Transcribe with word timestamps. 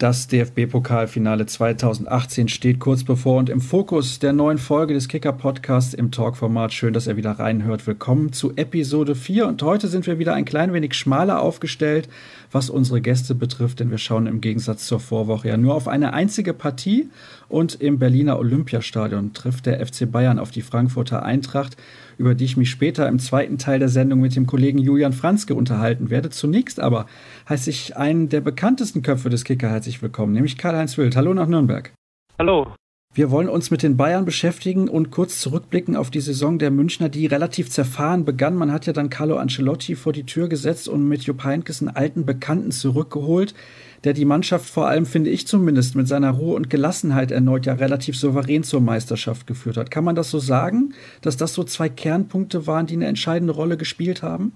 Das 0.00 0.28
DFB-Pokalfinale 0.28 1.44
2018 1.44 2.48
steht 2.48 2.78
kurz 2.78 3.04
bevor 3.04 3.36
und 3.36 3.50
im 3.50 3.60
Fokus 3.60 4.18
der 4.18 4.32
neuen 4.32 4.56
Folge 4.56 4.94
des 4.94 5.08
Kicker-Podcasts 5.08 5.92
im 5.92 6.10
Talk-Format. 6.10 6.72
Schön, 6.72 6.94
dass 6.94 7.06
ihr 7.06 7.18
wieder 7.18 7.32
reinhört. 7.32 7.86
Willkommen 7.86 8.32
zu 8.32 8.56
Episode 8.56 9.14
4 9.14 9.46
und 9.46 9.62
heute 9.62 9.88
sind 9.88 10.06
wir 10.06 10.18
wieder 10.18 10.32
ein 10.32 10.46
klein 10.46 10.72
wenig 10.72 10.94
schmaler 10.94 11.42
aufgestellt, 11.42 12.08
was 12.50 12.70
unsere 12.70 13.02
Gäste 13.02 13.34
betrifft, 13.34 13.80
denn 13.80 13.90
wir 13.90 13.98
schauen 13.98 14.26
im 14.26 14.40
Gegensatz 14.40 14.86
zur 14.86 15.00
Vorwoche 15.00 15.48
ja 15.48 15.58
nur 15.58 15.74
auf 15.74 15.86
eine 15.86 16.14
einzige 16.14 16.54
Partie 16.54 17.10
und 17.50 17.74
im 17.74 17.98
Berliner 17.98 18.38
Olympiastadion 18.38 19.34
trifft 19.34 19.66
der 19.66 19.86
FC 19.86 20.10
Bayern 20.10 20.38
auf 20.38 20.50
die 20.50 20.62
Frankfurter 20.62 21.24
Eintracht 21.24 21.76
über 22.20 22.34
die 22.34 22.44
ich 22.44 22.58
mich 22.58 22.70
später 22.70 23.08
im 23.08 23.18
zweiten 23.18 23.56
Teil 23.56 23.78
der 23.78 23.88
Sendung 23.88 24.20
mit 24.20 24.36
dem 24.36 24.46
Kollegen 24.46 24.78
Julian 24.78 25.14
Franzke 25.14 25.54
unterhalten 25.54 26.10
werde. 26.10 26.28
Zunächst 26.28 26.78
aber 26.78 27.06
heiße 27.48 27.70
ich 27.70 27.96
einen 27.96 28.28
der 28.28 28.42
bekanntesten 28.42 29.00
Köpfe 29.00 29.30
des 29.30 29.44
Kicker 29.44 29.70
herzlich 29.70 30.02
willkommen, 30.02 30.34
nämlich 30.34 30.58
Karl-Heinz 30.58 30.98
Wild. 30.98 31.16
Hallo 31.16 31.32
nach 31.32 31.48
Nürnberg. 31.48 31.92
Hallo. 32.38 32.74
Wir 33.12 33.32
wollen 33.32 33.48
uns 33.48 33.72
mit 33.72 33.82
den 33.82 33.96
Bayern 33.96 34.24
beschäftigen 34.24 34.88
und 34.88 35.10
kurz 35.10 35.40
zurückblicken 35.40 35.96
auf 35.96 36.10
die 36.10 36.20
Saison 36.20 36.60
der 36.60 36.70
Münchner, 36.70 37.08
die 37.08 37.26
relativ 37.26 37.68
zerfahren 37.68 38.24
begann. 38.24 38.54
Man 38.54 38.70
hat 38.70 38.86
ja 38.86 38.92
dann 38.92 39.10
Carlo 39.10 39.36
Ancelotti 39.36 39.96
vor 39.96 40.12
die 40.12 40.26
Tür 40.26 40.48
gesetzt 40.48 40.88
und 40.88 41.08
mit 41.08 41.22
Jupp 41.22 41.42
Heynckes 41.42 41.80
einen 41.80 41.96
alten 41.96 42.24
Bekannten 42.24 42.70
zurückgeholt 42.70 43.54
der 44.04 44.12
die 44.12 44.24
Mannschaft 44.24 44.68
vor 44.68 44.88
allem, 44.88 45.06
finde 45.06 45.30
ich 45.30 45.46
zumindest, 45.46 45.94
mit 45.94 46.08
seiner 46.08 46.30
Ruhe 46.30 46.56
und 46.56 46.70
Gelassenheit 46.70 47.30
erneut 47.30 47.66
ja 47.66 47.74
relativ 47.74 48.16
souverän 48.16 48.62
zur 48.62 48.80
Meisterschaft 48.80 49.46
geführt 49.46 49.76
hat. 49.76 49.90
Kann 49.90 50.04
man 50.04 50.14
das 50.14 50.30
so 50.30 50.38
sagen, 50.38 50.94
dass 51.22 51.36
das 51.36 51.54
so 51.54 51.64
zwei 51.64 51.88
Kernpunkte 51.88 52.66
waren, 52.66 52.86
die 52.86 52.94
eine 52.94 53.06
entscheidende 53.06 53.52
Rolle 53.54 53.76
gespielt 53.76 54.22
haben? 54.22 54.52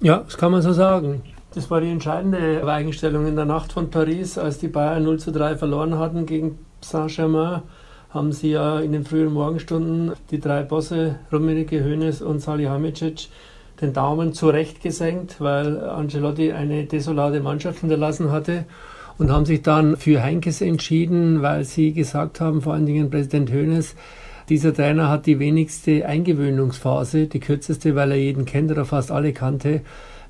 Ja, 0.00 0.18
das 0.18 0.36
kann 0.36 0.52
man 0.52 0.62
so 0.62 0.72
sagen. 0.72 1.22
Das 1.54 1.70
war 1.70 1.80
die 1.80 1.90
entscheidende 1.90 2.66
Eigenstellung 2.66 3.26
in 3.26 3.36
der 3.36 3.46
Nacht 3.46 3.72
von 3.72 3.90
Paris, 3.90 4.36
als 4.36 4.58
die 4.58 4.68
Bayern 4.68 5.04
0 5.04 5.18
zu 5.18 5.32
3 5.32 5.56
verloren 5.56 5.98
hatten 5.98 6.26
gegen 6.26 6.58
Saint-Germain 6.82 7.62
haben 8.16 8.32
sie 8.32 8.50
ja 8.52 8.80
in 8.80 8.92
den 8.92 9.04
frühen 9.04 9.32
Morgenstunden 9.32 10.12
die 10.30 10.40
drei 10.40 10.62
Bosse, 10.62 11.16
Rummenigge, 11.30 11.84
Hoeneß 11.84 12.22
und 12.22 12.40
Salihamidzic, 12.40 13.28
den 13.80 13.92
Daumen 13.92 14.32
zurechtgesenkt, 14.32 15.40
weil 15.40 15.80
Ancelotti 15.80 16.52
eine 16.52 16.84
desolate 16.84 17.40
Mannschaft 17.40 17.80
hinterlassen 17.80 18.30
hatte 18.30 18.64
und 19.18 19.30
haben 19.30 19.44
sich 19.44 19.62
dann 19.62 19.96
für 19.96 20.22
Heinkes 20.22 20.60
entschieden, 20.60 21.42
weil 21.42 21.64
sie 21.64 21.92
gesagt 21.92 22.40
haben, 22.40 22.62
vor 22.62 22.74
allen 22.74 22.86
Dingen 22.86 23.10
Präsident 23.10 23.52
Hoeneß, 23.52 23.94
dieser 24.48 24.72
Trainer 24.72 25.08
hat 25.08 25.26
die 25.26 25.38
wenigste 25.38 26.06
Eingewöhnungsphase, 26.06 27.26
die 27.26 27.40
kürzeste, 27.40 27.96
weil 27.96 28.12
er 28.12 28.18
jeden 28.18 28.44
kennt 28.44 28.70
oder 28.70 28.84
fast 28.84 29.10
alle 29.10 29.32
kannte. 29.32 29.80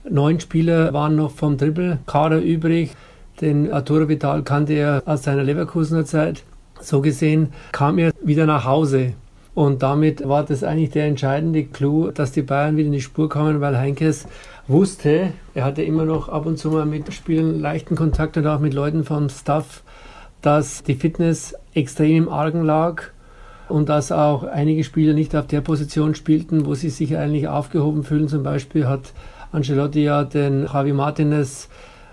Neun 0.08 0.41
Spieler 0.41 0.92
waren 0.94 1.17
noch 1.17 1.33
vom 1.33 1.58
Dribbelkader 1.58 2.41
übrig. 2.41 2.92
Den 3.41 3.70
Arturo 3.70 4.08
Vital 4.08 4.42
kannte 4.42 4.72
er 4.72 5.02
aus 5.05 5.24
seiner 5.24 5.42
Leverkusener 5.42 6.06
Zeit. 6.06 6.44
So 6.80 7.02
gesehen 7.02 7.52
kam 7.72 7.98
er 7.98 8.12
wieder 8.22 8.47
nach 8.47 8.64
Hause 8.64 9.12
und 9.57 9.83
damit 9.83 10.29
war 10.29 10.45
das 10.45 10.62
eigentlich 10.62 10.91
der 10.91 11.07
entscheidende 11.07 11.65
Clou, 11.65 12.11
dass 12.11 12.31
die 12.31 12.43
Bayern 12.43 12.77
wieder 12.77 12.89
in 12.89 12.93
die 12.93 13.01
Spur 13.01 13.31
kamen, 13.31 13.63
weil 13.63 13.79
Heinkes 13.79 14.29
wusste, 14.69 15.33
er 15.55 15.65
hatte 15.65 15.83
immer 15.83 16.05
noch 16.05 16.29
ab 16.29 16.45
und 16.45 16.59
zu 16.59 16.71
mal 16.71 16.85
mit 16.85 17.11
Spielen 17.15 17.59
leichten 17.59 17.97
Kontakt 17.97 18.37
und 18.37 18.47
auch 18.47 18.61
mit 18.61 18.75
Leuten 18.75 19.05
vom 19.05 19.31
Staff, 19.31 19.83
dass 20.43 20.83
die 20.83 20.95
Fitness 20.95 21.55
extrem 21.73 22.25
im 22.25 22.29
Argen 22.29 22.65
lag 22.65 23.05
und 23.71 23.89
dass 23.89 24.13
auch 24.13 24.45
einige 24.45 24.85
Spieler 24.85 25.15
nicht 25.15 25.35
auf 25.35 25.47
der 25.47 25.63
Position 25.63 26.15
spielten, 26.15 26.67
wo 26.67 26.75
sie 26.75 26.91
sich 26.91 27.17
eigentlich 27.17 27.48
aufgehoben 27.48 28.05
fühlen. 28.05 28.29
Zum 28.29 28.43
Beispiel 28.43 28.87
hat 28.87 29.15
Ancelotti 29.53 30.05
ja 30.05 30.25
den 30.25 30.67
Javi 30.67 30.93
Martinez, 30.93 31.70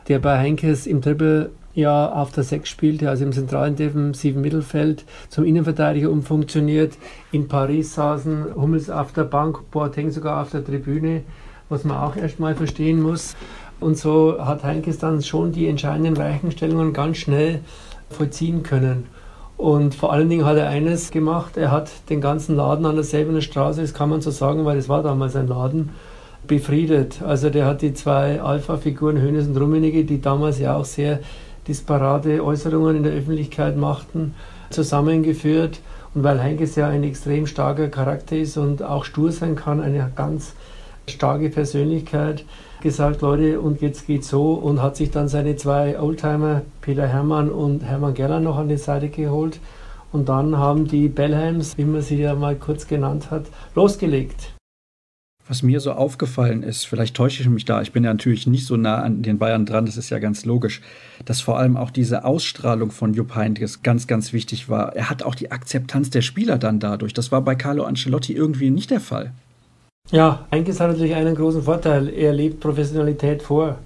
der 0.07 0.19
bei 0.19 0.38
Heinkes 0.38 0.88
im 0.88 1.02
Triple 1.02 1.50
ja 1.73 2.11
auf 2.11 2.31
der 2.31 2.43
6 2.43 2.69
spielte, 2.69 3.09
also 3.09 3.23
im 3.23 3.31
zentralen 3.31 3.75
defensiven 3.75 4.41
Mittelfeld, 4.41 5.05
zum 5.29 5.43
Innenverteidiger 5.43 6.09
umfunktioniert. 6.09 6.97
In 7.31 7.47
Paris 7.47 7.95
saßen 7.95 8.55
Hummels 8.55 8.89
auf 8.89 9.11
der 9.11 9.23
Bank, 9.23 9.71
Boateng 9.71 10.11
sogar 10.11 10.41
auf 10.41 10.51
der 10.51 10.63
Tribüne, 10.63 11.22
was 11.69 11.84
man 11.84 11.97
auch 11.97 12.16
erstmal 12.16 12.56
verstehen 12.56 13.01
muss. 13.01 13.35
Und 13.79 13.97
so 13.97 14.38
hat 14.39 14.63
Heinkes 14.63 15.00
dann 15.00 15.22
schon 15.22 15.51
die 15.51 15.67
entscheidenden 15.67 16.17
Weichenstellungen 16.17 16.94
ganz 16.94 17.17
schnell 17.17 17.61
vollziehen 18.09 18.63
können. 18.63 19.07
Und 19.57 19.95
vor 19.95 20.11
allen 20.11 20.29
Dingen 20.29 20.45
hat 20.45 20.57
er 20.57 20.69
eines 20.69 21.11
gemacht, 21.11 21.57
er 21.57 21.72
hat 21.72 21.90
den 22.09 22.22
ganzen 22.22 22.55
Laden 22.55 22.85
an 22.85 22.95
der 22.95 23.03
Selbener 23.03 23.41
Straße, 23.41 23.81
das 23.81 23.94
kann 23.94 24.09
man 24.09 24.22
so 24.22 24.31
sagen, 24.31 24.66
weil 24.66 24.78
das 24.78 24.90
war 24.90 25.03
damals 25.03 25.35
ein 25.35 25.47
Laden, 25.47 25.91
befriedet. 26.47 27.22
Also 27.22 27.50
der 27.50 27.66
hat 27.66 27.81
die 27.81 27.94
zwei 27.94 28.41
Alpha-Figuren 28.41 29.22
Hönes 29.22 29.47
und 29.47 29.57
Rummenigge, 29.57 30.03
die 30.03 30.22
damals 30.22 30.59
ja 30.59 30.75
auch 30.75 30.85
sehr 30.85 31.19
disparate 31.68 32.44
Äußerungen 32.44 32.97
in 32.97 33.03
der 33.03 33.13
Öffentlichkeit 33.13 33.78
machten, 33.78 34.34
zusammengeführt. 34.69 35.79
Und 36.13 36.24
weil 36.24 36.41
Heinkes 36.41 36.75
ja 36.75 36.90
ein 36.90 37.03
extrem 37.03 37.47
starker 37.47 37.88
Charakter 37.88 38.35
ist 38.38 38.57
und 38.57 38.84
auch 38.84 39.03
stur 39.03 39.31
sein 39.31 39.56
kann, 39.56 39.79
eine 39.81 40.12
ganz 40.16 40.53
starke 41.07 41.50
Persönlichkeit, 41.50 42.46
gesagt, 42.81 43.22
Leute, 43.22 43.59
und 43.62 43.81
jetzt 43.81 44.07
geht's 44.07 44.29
so 44.29 44.53
und 44.53 44.81
hat 44.81 44.96
sich 44.96 45.09
dann 45.09 45.28
seine 45.28 45.56
zwei 45.56 46.00
Oldtimer, 46.00 46.62
Peter 46.81 47.07
Hermann 47.07 47.50
und 47.50 47.84
Hermann 47.84 48.13
Geller, 48.13 48.40
noch 48.40 48.57
an 48.57 48.69
die 48.69 48.78
Seite 48.78 49.09
geholt. 49.09 49.59
Und 50.12 50.29
dann 50.29 50.57
haben 50.57 50.88
die 50.88 51.07
Bellheims, 51.07 51.78
wie 51.78 51.85
man 51.85 52.02
sie 52.02 52.22
ja 52.22 52.35
mal 52.35 52.56
kurz 52.56 52.85
genannt 52.88 53.31
hat, 53.31 53.46
losgelegt. 53.73 54.53
Was 55.47 55.61
mir 55.61 55.81
so 55.81 55.91
aufgefallen 55.91 56.63
ist, 56.63 56.85
vielleicht 56.85 57.15
täusche 57.15 57.41
ich 57.41 57.49
mich 57.49 57.65
da, 57.65 57.81
ich 57.81 57.91
bin 57.91 58.05
ja 58.05 58.13
natürlich 58.13 58.47
nicht 58.47 58.65
so 58.65 58.77
nah 58.77 59.01
an 59.01 59.23
den 59.23 59.39
Bayern 59.39 59.65
dran, 59.65 59.85
das 59.85 59.97
ist 59.97 60.09
ja 60.09 60.19
ganz 60.19 60.45
logisch, 60.45 60.81
dass 61.25 61.41
vor 61.41 61.59
allem 61.59 61.75
auch 61.75 61.91
diese 61.91 62.23
Ausstrahlung 62.23 62.91
von 62.91 63.13
Jupp 63.13 63.35
Heynckes 63.35 63.83
ganz, 63.83 64.07
ganz 64.07 64.31
wichtig 64.31 64.69
war. 64.69 64.95
Er 64.95 65.09
hat 65.09 65.21
auch 65.21 65.35
die 65.35 65.51
Akzeptanz 65.51 66.09
der 66.09 66.21
Spieler 66.21 66.57
dann 66.57 66.79
dadurch. 66.79 67.13
Das 67.13 67.33
war 67.33 67.41
bei 67.41 67.55
Carlo 67.55 67.83
Ancelotti 67.83 68.33
irgendwie 68.33 68.69
nicht 68.69 68.89
der 68.89 69.01
Fall. 69.01 69.33
Ja, 70.11 70.45
Heynckes 70.51 70.79
hat 70.79 70.91
natürlich 70.91 71.15
einen 71.15 71.35
großen 71.35 71.63
Vorteil. 71.63 72.07
Er 72.07 72.31
lebt 72.31 72.61
Professionalität 72.61 73.41
vor. 73.41 73.77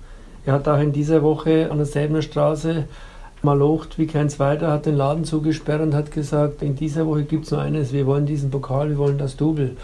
Er 0.45 0.53
hat 0.53 0.67
auch 0.67 0.79
in 0.79 0.93
dieser 0.93 1.23
Woche 1.23 1.71
an 1.71 1.77
der 1.77 1.85
Säbener 1.87 2.21
Straße 2.21 2.85
malocht 3.41 3.97
wie 3.97 4.07
kein 4.07 4.29
zweiter, 4.29 4.71
hat 4.71 4.85
den 4.85 4.95
Laden 4.95 5.23
zugesperrt 5.23 5.81
und 5.81 5.93
hat 5.93 6.11
gesagt, 6.11 6.61
in 6.61 6.75
dieser 6.75 7.05
Woche 7.05 7.23
gibt 7.23 7.45
es 7.45 7.51
nur 7.51 7.61
eines, 7.61 7.93
wir 7.93 8.05
wollen 8.05 8.25
diesen 8.25 8.49
Pokal, 8.49 8.89
wir 8.89 8.97
wollen 8.97 9.17
das 9.17 9.37
Double. 9.37 9.75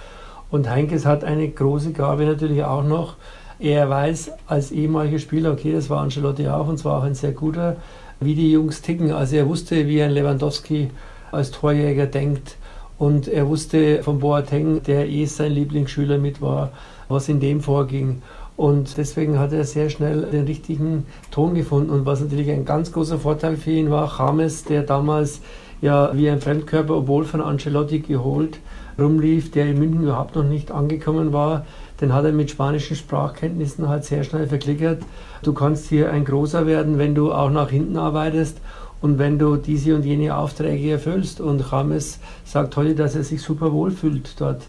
Und 0.53 0.69
Heinkes 0.69 1.03
hat 1.07 1.23
eine 1.23 1.49
große 1.49 1.93
Gabe 1.93 2.25
natürlich 2.25 2.63
auch 2.63 2.83
noch. 2.83 3.15
Er 3.57 3.89
weiß 3.89 4.33
als 4.45 4.71
ehemaliger 4.71 5.17
Spieler, 5.17 5.51
okay, 5.51 5.71
das 5.71 5.89
war 5.89 6.01
Ancelotti 6.01 6.47
auch 6.47 6.67
und 6.67 6.77
zwar 6.77 6.99
auch 6.99 7.03
ein 7.03 7.15
sehr 7.15 7.31
guter, 7.31 7.77
wie 8.19 8.35
die 8.35 8.51
Jungs 8.51 8.83
ticken. 8.83 9.11
Also 9.11 9.35
er 9.35 9.49
wusste, 9.49 9.87
wie 9.87 10.03
ein 10.03 10.11
Lewandowski 10.11 10.91
als 11.31 11.49
Torjäger 11.49 12.05
denkt. 12.05 12.57
Und 12.99 13.27
er 13.27 13.47
wusste 13.47 14.03
von 14.03 14.19
Boateng, 14.19 14.83
der 14.83 15.09
eh 15.09 15.25
sein 15.25 15.53
Lieblingsschüler 15.53 16.19
mit 16.19 16.39
war, 16.39 16.69
was 17.09 17.29
in 17.29 17.39
dem 17.39 17.59
vorging. 17.59 18.21
Und 18.55 18.95
deswegen 18.97 19.39
hat 19.39 19.53
er 19.53 19.63
sehr 19.63 19.89
schnell 19.89 20.21
den 20.31 20.45
richtigen 20.45 21.07
Ton 21.31 21.55
gefunden. 21.55 21.89
Und 21.89 22.05
was 22.05 22.21
natürlich 22.21 22.51
ein 22.51 22.63
ganz 22.63 22.91
großer 22.91 23.17
Vorteil 23.17 23.57
für 23.57 23.71
ihn 23.71 23.89
war, 23.89 24.19
James, 24.19 24.65
der 24.65 24.83
damals 24.83 25.41
ja 25.81 26.15
wie 26.15 26.29
ein 26.29 26.41
Fremdkörper, 26.41 26.95
obwohl 26.95 27.25
von 27.25 27.41
Ancelotti 27.41 28.01
geholt, 28.01 28.59
rumlief, 28.97 29.51
der 29.51 29.67
in 29.67 29.79
München 29.79 30.03
überhaupt 30.03 30.35
noch 30.35 30.43
nicht 30.43 30.71
angekommen 30.71 31.33
war, 31.33 31.65
den 32.01 32.13
hat 32.13 32.25
er 32.25 32.31
mit 32.31 32.51
spanischen 32.51 32.95
Sprachkenntnissen 32.95 33.87
halt 33.87 34.03
sehr 34.03 34.23
schnell 34.23 34.47
verklickert. 34.47 35.03
Du 35.41 35.53
kannst 35.53 35.87
hier 35.87 36.11
ein 36.11 36.25
großer 36.25 36.65
werden, 36.65 36.97
wenn 36.97 37.15
du 37.15 37.31
auch 37.31 37.49
nach 37.49 37.69
hinten 37.69 37.97
arbeitest 37.97 38.59
und 39.01 39.19
wenn 39.19 39.37
du 39.37 39.57
diese 39.57 39.95
und 39.95 40.05
jene 40.05 40.35
Aufträge 40.35 40.91
erfüllst. 40.91 41.41
Und 41.41 41.63
James 41.71 42.19
sagt 42.45 42.75
heute, 42.77 42.95
dass 42.95 43.15
er 43.15 43.23
sich 43.23 43.41
super 43.41 43.71
wohl 43.71 43.91
fühlt 43.91 44.39
dort. 44.39 44.63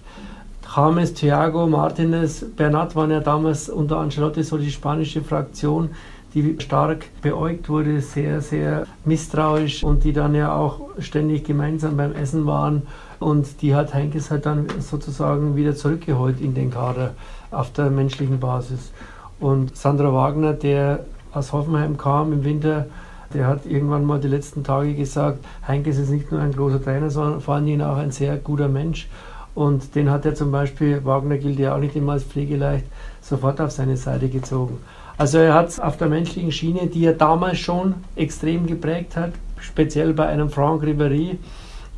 James, 0.74 1.14
Thiago, 1.14 1.66
Martinez, 1.66 2.44
Bernat 2.56 2.96
waren 2.96 3.10
ja 3.10 3.20
damals 3.20 3.68
unter 3.68 3.98
Ancelotti 3.98 4.42
so 4.42 4.58
die 4.58 4.70
spanische 4.70 5.22
Fraktion, 5.22 5.90
die 6.34 6.56
stark 6.58 7.06
beäugt 7.22 7.68
wurde, 7.68 8.00
sehr, 8.00 8.40
sehr 8.40 8.86
misstrauisch 9.04 9.84
und 9.84 10.02
die 10.02 10.12
dann 10.12 10.34
ja 10.34 10.54
auch 10.54 10.80
ständig 10.98 11.44
gemeinsam 11.44 11.96
beim 11.96 12.12
Essen 12.12 12.44
waren 12.46 12.82
und 13.24 13.62
die 13.62 13.74
hat 13.74 13.94
Heinkes 13.94 14.30
halt 14.30 14.44
dann 14.44 14.66
sozusagen 14.80 15.56
wieder 15.56 15.74
zurückgeholt 15.74 16.42
in 16.42 16.52
den 16.52 16.70
Kader 16.70 17.14
auf 17.50 17.72
der 17.72 17.88
menschlichen 17.88 18.38
Basis. 18.38 18.92
Und 19.40 19.74
Sandra 19.74 20.12
Wagner, 20.12 20.52
der 20.52 21.06
aus 21.32 21.54
Hoffenheim 21.54 21.96
kam 21.96 22.34
im 22.34 22.44
Winter, 22.44 22.84
der 23.32 23.46
hat 23.46 23.64
irgendwann 23.64 24.04
mal 24.04 24.20
die 24.20 24.28
letzten 24.28 24.62
Tage 24.62 24.92
gesagt, 24.92 25.42
Heinkes 25.66 25.96
ist 25.96 26.10
nicht 26.10 26.30
nur 26.30 26.42
ein 26.42 26.52
großer 26.52 26.84
Trainer, 26.84 27.08
sondern 27.08 27.40
vor 27.40 27.54
allen 27.54 27.64
Dingen 27.64 27.80
auch 27.80 27.96
ein 27.96 28.10
sehr 28.10 28.36
guter 28.36 28.68
Mensch. 28.68 29.08
Und 29.54 29.94
den 29.94 30.10
hat 30.10 30.26
er 30.26 30.34
zum 30.34 30.52
Beispiel, 30.52 31.02
Wagner 31.06 31.38
gilt 31.38 31.58
ja 31.58 31.74
auch 31.74 31.80
nicht 31.80 31.96
immer 31.96 32.12
als 32.12 32.24
pflegeleicht, 32.24 32.84
sofort 33.22 33.58
auf 33.58 33.70
seine 33.70 33.96
Seite 33.96 34.28
gezogen. 34.28 34.76
Also 35.16 35.38
er 35.38 35.54
hat 35.54 35.68
es 35.68 35.80
auf 35.80 35.96
der 35.96 36.10
menschlichen 36.10 36.52
Schiene, 36.52 36.88
die 36.88 37.06
er 37.06 37.14
damals 37.14 37.58
schon 37.58 37.94
extrem 38.16 38.66
geprägt 38.66 39.16
hat, 39.16 39.32
speziell 39.60 40.12
bei 40.12 40.26
einem 40.26 40.50
Franck 40.50 40.82
Ribéry, 40.82 41.38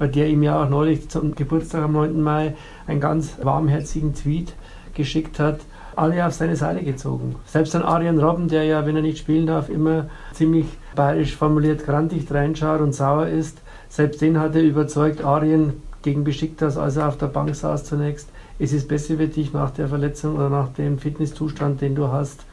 der 0.00 0.28
ihm 0.28 0.42
ja 0.42 0.62
auch 0.62 0.68
neulich 0.68 1.08
zum 1.08 1.34
Geburtstag 1.34 1.84
am 1.84 1.92
9. 1.92 2.20
Mai 2.20 2.54
einen 2.86 3.00
ganz 3.00 3.38
warmherzigen 3.42 4.14
Tweet 4.14 4.54
geschickt 4.94 5.38
hat, 5.38 5.60
alle 5.96 6.26
auf 6.26 6.34
seine 6.34 6.56
Seite 6.56 6.84
gezogen. 6.84 7.36
Selbst 7.46 7.74
ein 7.74 7.82
Arian 7.82 8.18
Robben, 8.18 8.48
der 8.48 8.64
ja, 8.64 8.86
wenn 8.86 8.96
er 8.96 9.02
nicht 9.02 9.18
spielen 9.18 9.46
darf, 9.46 9.68
immer 9.68 10.06
ziemlich 10.32 10.66
bayerisch 10.94 11.36
formuliert 11.36 11.84
grantig 11.84 12.30
reinschaut 12.30 12.80
und 12.80 12.94
sauer 12.94 13.28
ist, 13.28 13.58
selbst 13.88 14.20
den 14.20 14.38
hat 14.38 14.54
er 14.54 14.62
überzeugt, 14.62 15.24
Arien 15.24 15.82
gegen 16.02 16.24
Besiktas, 16.24 16.76
als 16.76 16.96
er 16.96 17.08
auf 17.08 17.16
der 17.16 17.26
Bank 17.26 17.54
saß 17.54 17.84
zunächst, 17.84 18.28
es 18.58 18.72
ist 18.72 18.88
besser 18.88 19.16
für 19.16 19.26
dich 19.26 19.52
nach 19.52 19.70
der 19.70 19.88
Verletzung 19.88 20.36
oder 20.36 20.48
nach 20.48 20.68
dem 20.72 20.98
Fitnesszustand, 20.98 21.80
den 21.80 21.94
du 21.94 22.08
hast, 22.08 22.44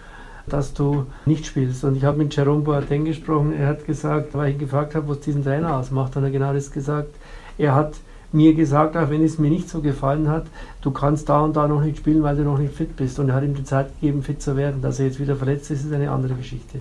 dass 0.47 0.73
du 0.73 1.05
nicht 1.25 1.45
spielst. 1.45 1.83
Und 1.83 1.95
ich 1.95 2.03
habe 2.03 2.17
mit 2.17 2.35
Jerome 2.35 2.63
Boateng 2.63 3.05
gesprochen, 3.05 3.53
er 3.53 3.67
hat 3.67 3.85
gesagt, 3.85 4.33
weil 4.33 4.49
ich 4.49 4.55
ihn 4.55 4.59
gefragt 4.59 4.95
habe, 4.95 5.07
was 5.07 5.21
diesen 5.21 5.43
Trainer 5.43 5.77
ausmacht, 5.77 6.15
hat 6.15 6.23
er 6.23 6.31
genau 6.31 6.53
das 6.53 6.71
gesagt. 6.71 7.15
Er 7.57 7.75
hat 7.75 7.95
mir 8.31 8.53
gesagt, 8.53 8.97
auch 8.97 9.09
wenn 9.09 9.23
es 9.23 9.37
mir 9.37 9.49
nicht 9.49 9.69
so 9.69 9.81
gefallen 9.81 10.27
hat, 10.27 10.47
du 10.81 10.91
kannst 10.91 11.29
da 11.29 11.41
und 11.41 11.55
da 11.55 11.67
noch 11.67 11.83
nicht 11.83 11.97
spielen, 11.97 12.23
weil 12.23 12.35
du 12.35 12.43
noch 12.43 12.57
nicht 12.57 12.73
fit 12.73 12.95
bist. 12.95 13.19
Und 13.19 13.29
er 13.29 13.35
hat 13.35 13.43
ihm 13.43 13.53
die 13.53 13.63
Zeit 13.63 13.93
gegeben, 13.99 14.23
fit 14.23 14.41
zu 14.41 14.57
werden. 14.57 14.81
Dass 14.81 14.99
er 14.99 15.05
jetzt 15.05 15.19
wieder 15.19 15.35
verletzt 15.35 15.69
ist, 15.71 15.85
ist 15.85 15.93
eine 15.93 16.09
andere 16.09 16.33
Geschichte. 16.33 16.79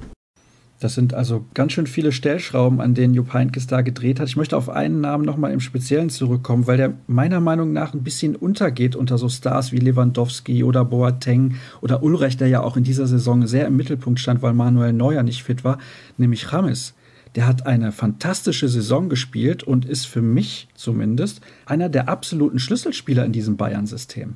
Das 0.83 0.95
sind 0.95 1.15
also 1.15 1.45
ganz 1.55 1.73
schön 1.73 1.87
viele 1.87 2.11
Stellschrauben, 2.11 2.81
an 2.81 2.95
denen 2.95 3.15
Jupp 3.15 3.33
Heynckes 3.33 3.69
da 3.69 3.83
gedreht 3.83 4.19
hat. 4.19 4.27
Ich 4.27 4.37
möchte 4.37 4.57
auf 4.57 4.69
einen 4.69 5.01
Namen 5.01 5.25
nochmal 5.25 5.53
im 5.53 5.61
Speziellen 5.61 6.11
zurückkommen, 6.11 6.67
weil 6.67 6.77
der 6.77 6.95
meiner 7.07 7.39
Meinung 7.39 7.73
nach 7.73 7.95
ein 7.95 8.03
bisschen 8.03 8.35
untergeht 8.35 8.97
unter 8.97 9.17
so 9.17 9.29
Stars 9.29 9.71
wie 9.71 9.77
Lewandowski 9.77 10.65
oder 10.65 10.85
Boateng 10.85 11.55
oder 11.83 12.03
Ulreich, 12.03 12.37
der 12.37 12.49
ja 12.49 12.63
auch 12.63 12.77
in 12.77 12.83
dieser 12.83 13.07
Saison 13.07 13.47
sehr 13.47 13.69
im 13.69 13.77
Mittelpunkt 13.77 14.19
stand, 14.19 14.43
weil 14.43 14.55
Manuel 14.55 14.93
Neuer 14.93 15.23
nicht 15.23 15.45
fit 15.45 15.63
war, 15.63 15.79
nämlich 16.17 16.53
Rames. 16.53 16.95
Der 17.35 17.47
hat 17.47 17.67
eine 17.67 17.93
fantastische 17.93 18.69
Saison 18.69 19.09
gespielt 19.09 19.63
und 19.63 19.87
ist 19.87 20.07
für 20.07 20.21
mich 20.21 20.69
zumindest 20.75 21.41
einer 21.65 21.89
der 21.89 22.09
absoluten 22.09 22.59
Schlüsselspieler 22.59 23.25
in 23.25 23.33
diesem 23.33 23.57
Bayern-System. 23.57 24.35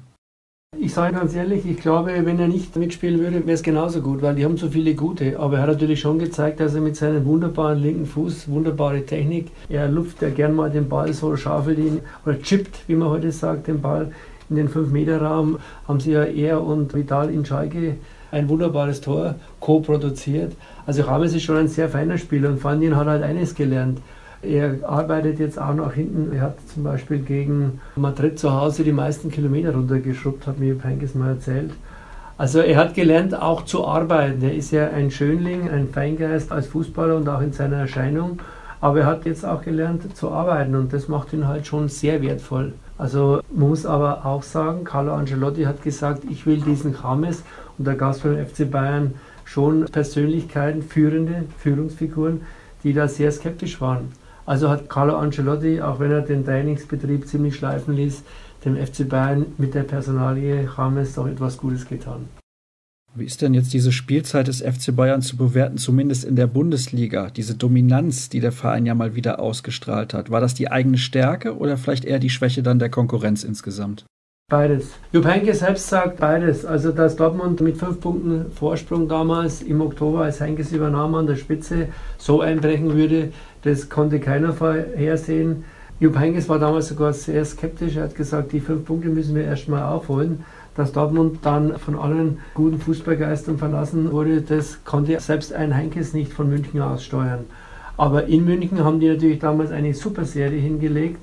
Ich 0.79 0.93
sage 0.93 1.15
ganz 1.15 1.35
ehrlich, 1.35 1.65
ich 1.65 1.79
glaube, 1.79 2.13
wenn 2.25 2.39
er 2.39 2.49
nicht 2.49 2.77
mitspielen 2.77 3.21
würde, 3.21 3.41
wäre 3.47 3.53
es 3.53 3.63
genauso 3.63 4.01
gut, 4.01 4.21
weil 4.21 4.35
die 4.35 4.45
haben 4.45 4.57
so 4.57 4.69
viele 4.69 4.95
gute. 4.95 5.39
Aber 5.39 5.57
er 5.57 5.63
hat 5.63 5.71
natürlich 5.71 6.01
schon 6.01 6.19
gezeigt, 6.19 6.61
dass 6.61 6.75
er 6.75 6.81
mit 6.81 6.97
seinem 6.97 7.25
wunderbaren 7.25 7.81
linken 7.81 8.07
Fuß, 8.07 8.49
wunderbare 8.49 9.05
Technik, 9.05 9.51
er 9.69 9.89
lupft 9.89 10.21
ja 10.23 10.31
gern 10.31 10.55
mal 10.55 10.71
den 10.71 10.89
Ball 10.89 11.13
so, 11.13 11.37
schaufelt 11.37 11.79
ihn 11.79 12.01
oder 12.25 12.41
chippt, 12.41 12.81
wie 12.89 12.95
man 12.95 13.09
heute 13.09 13.33
sagt, 13.33 13.69
den 13.69 13.81
Ball 13.81 14.13
in 14.51 14.57
den 14.57 14.69
5-Meter-Raum. 14.69 15.59
Haben 15.89 16.01
sie 16.01 16.13
ja 16.13 16.25
er 16.25 16.63
und 16.63 16.95
Vital 16.95 17.31
in 17.31 17.45
Schalke 17.45 17.97
ein 18.31 18.49
wunderbares 18.49 19.01
Tor 19.01 19.37
co-produziert. 19.61 20.53
Also 20.87 21.03
Rames 21.03 21.35
ist 21.35 21.43
schon 21.43 21.57
ein 21.57 21.69
sehr 21.69 21.89
feiner 21.89 22.19
Spieler 22.19 22.49
und 22.51 22.63
Van 22.63 22.97
hat 22.97 23.07
halt 23.07 23.23
eines 23.23 23.55
gelernt. 23.55 24.01
Er 24.43 24.77
arbeitet 24.83 25.39
jetzt 25.39 25.61
auch 25.61 25.75
nach 25.75 25.95
hinten. 25.95 26.33
Er 26.35 26.43
hat 26.43 26.57
zum 26.73 26.85
Beispiel 26.85 27.19
gegen 27.19 27.81
Madrid 27.97 28.39
zu 28.39 28.53
Hause 28.53 28.85
die 28.85 28.93
meisten 28.93 29.31
Kilometer 29.31 29.73
runtergeschrubbt, 29.73 30.47
hat 30.47 30.59
mir 30.59 30.75
Penkes 30.77 31.15
mal 31.15 31.31
erzählt. 31.31 31.73
Also 32.39 32.61
er 32.61 32.77
hat 32.77 32.95
gelernt, 32.95 33.35
auch 33.35 33.65
zu 33.65 33.87
arbeiten. 33.87 34.43
Er 34.43 34.55
ist 34.55 34.71
ja 34.71 34.91
ein 34.91 35.11
Schönling, 35.11 35.71
ein 35.71 35.89
Feingeist 35.89 36.53
als 36.53 36.67
Fußballer 36.67 37.17
und 37.17 37.29
auch 37.29 37.41
in 37.41 37.53
seiner 37.53 37.77
Erscheinung. 37.77 38.41
Aber 38.81 39.01
er 39.01 39.07
hat 39.07 39.25
jetzt 39.25 39.45
auch 39.45 39.63
gelernt 39.63 40.15
zu 40.17 40.31
arbeiten 40.31 40.75
und 40.75 40.93
das 40.93 41.09
macht 41.09 41.33
ihn 41.33 41.49
halt 41.49 41.67
schon 41.67 41.89
sehr 41.89 42.21
wertvoll. 42.21 42.75
Also 42.99 43.41
muss 43.51 43.85
aber 43.85 44.25
auch 44.25 44.43
sagen, 44.43 44.85
Carlo 44.85 45.15
Ancelotti 45.15 45.65
hat 45.65 45.83
gesagt, 45.83 46.25
ich 46.31 46.47
will 46.47 46.61
diesen 46.61 46.97
James 47.03 47.43
und 47.77 47.87
da 47.87 47.95
gab 47.95 48.13
es 48.13 48.21
beim 48.21 48.45
FC 48.45 48.71
Bayern 48.71 49.15
schon 49.45 49.85
Persönlichkeiten, 49.85 50.83
führende 50.83 51.45
Führungsfiguren, 51.59 52.43
die 52.83 52.95
da 52.95 53.07
sehr 53.07 53.31
skeptisch 53.33 53.81
waren. 53.81 54.13
Also 54.47 54.71
hat 54.71 54.89
Carlo 54.89 55.17
Ancelotti, 55.17 55.83
auch 55.83 56.01
wenn 56.01 56.11
er 56.11 56.23
den 56.23 56.45
Trainingsbetrieb 56.45 57.27
ziemlich 57.27 57.57
schleifen 57.57 57.95
ließ, 57.95 58.23
dem 58.65 58.77
FC 58.77 59.09
Bayern 59.09 59.47
mit 59.59 59.75
der 59.75 59.83
Personalie 59.83 60.69
James 60.77 61.15
doch 61.15 61.27
etwas 61.27 61.59
Gutes 61.59 61.87
getan. 61.87 62.29
Wie 63.19 63.25
ist 63.25 63.41
denn 63.41 63.55
jetzt 63.55 63.73
diese 63.73 63.93
Spielzeit 63.93 64.47
des 64.47 64.61
FC 64.61 64.95
Bayern 64.95 65.23
zu 65.23 65.39
bewerten, 65.39 65.79
zumindest 65.79 66.25
in 66.25 66.37
der 66.37 66.47
Bundesliga? 66.47 67.31
Diese 67.31 67.55
Dominanz, 67.55 68.29
die 68.29 68.41
der 68.41 68.53
Verein 68.53 68.85
ja 68.85 68.95
mal 68.95 69.15
wieder 69.15 69.41
ausgestrahlt 69.41 70.13
hat. 70.13 70.31
War 70.31 70.43
das 70.43 70.53
die 70.53 70.71
eigene 70.71 70.99
Stärke 70.99 71.57
oder 71.57 71.79
vielleicht 71.79 72.05
eher 72.05 72.19
die 72.19 72.29
Schwäche 72.29 72.63
dann 72.63 72.79
der 72.79 72.91
Konkurrenz 72.91 73.43
insgesamt? 73.43 74.05
Beides. 74.51 74.91
Jupp 75.13 75.25
Heynckes 75.25 75.61
selbst 75.61 75.89
sagt 75.89 76.19
beides. 76.19 76.67
Also, 76.67 76.93
dass 76.93 77.17
Dortmund 77.17 77.63
mit 77.63 77.79
fünf 77.79 78.01
Punkten 78.03 78.53
Vorsprung 78.53 79.09
damals 79.09 79.63
im 79.63 79.81
Oktober, 79.81 80.21
als 80.25 80.43
Heynckes 80.43 80.73
übernahm 80.73 81.15
an 81.15 81.27
der 81.27 81.37
Spitze, 81.37 81.89
so 82.19 82.43
einbrechen 82.43 82.95
würde, 82.95 83.33
das 83.63 83.89
konnte 83.89 84.21
keiner 84.21 84.53
vorhersehen. 84.53 85.65
Jupp 86.01 86.19
Heynckes 86.19 86.51
war 86.51 86.59
damals 86.59 86.89
sogar 86.89 87.15
sehr 87.15 87.43
skeptisch. 87.47 87.97
Er 87.97 88.05
hat 88.05 88.15
gesagt, 88.15 88.53
die 88.53 88.61
fünf 88.61 88.85
Punkte 88.85 89.09
müssen 89.09 89.35
wir 89.35 89.45
erstmal 89.45 89.85
aufholen. 89.85 90.45
Dass 90.77 90.93
Dortmund 90.93 91.39
dann 91.43 91.79
von 91.79 91.99
allen 91.99 92.39
guten 92.55 92.79
Fußballgeistern 92.79 93.59
verlassen 93.59 94.13
wurde, 94.13 94.43
das 94.43 94.85
konnte 94.85 95.19
selbst 95.21 95.53
ein 95.53 95.75
Heinkes 95.75 96.13
nicht 96.13 96.33
von 96.33 96.49
München 96.51 96.83
aus 96.83 97.03
steuern. 97.03 97.47
Aber 97.97 98.27
in 98.27 98.45
München 98.45 98.85
haben 98.85 99.01
die 99.01 99.09
natürlich 99.09 99.39
damals 99.39 99.71
eine 99.71 99.95
super 99.95 100.27
Serie 100.27 100.61
hingelegt 100.61 101.21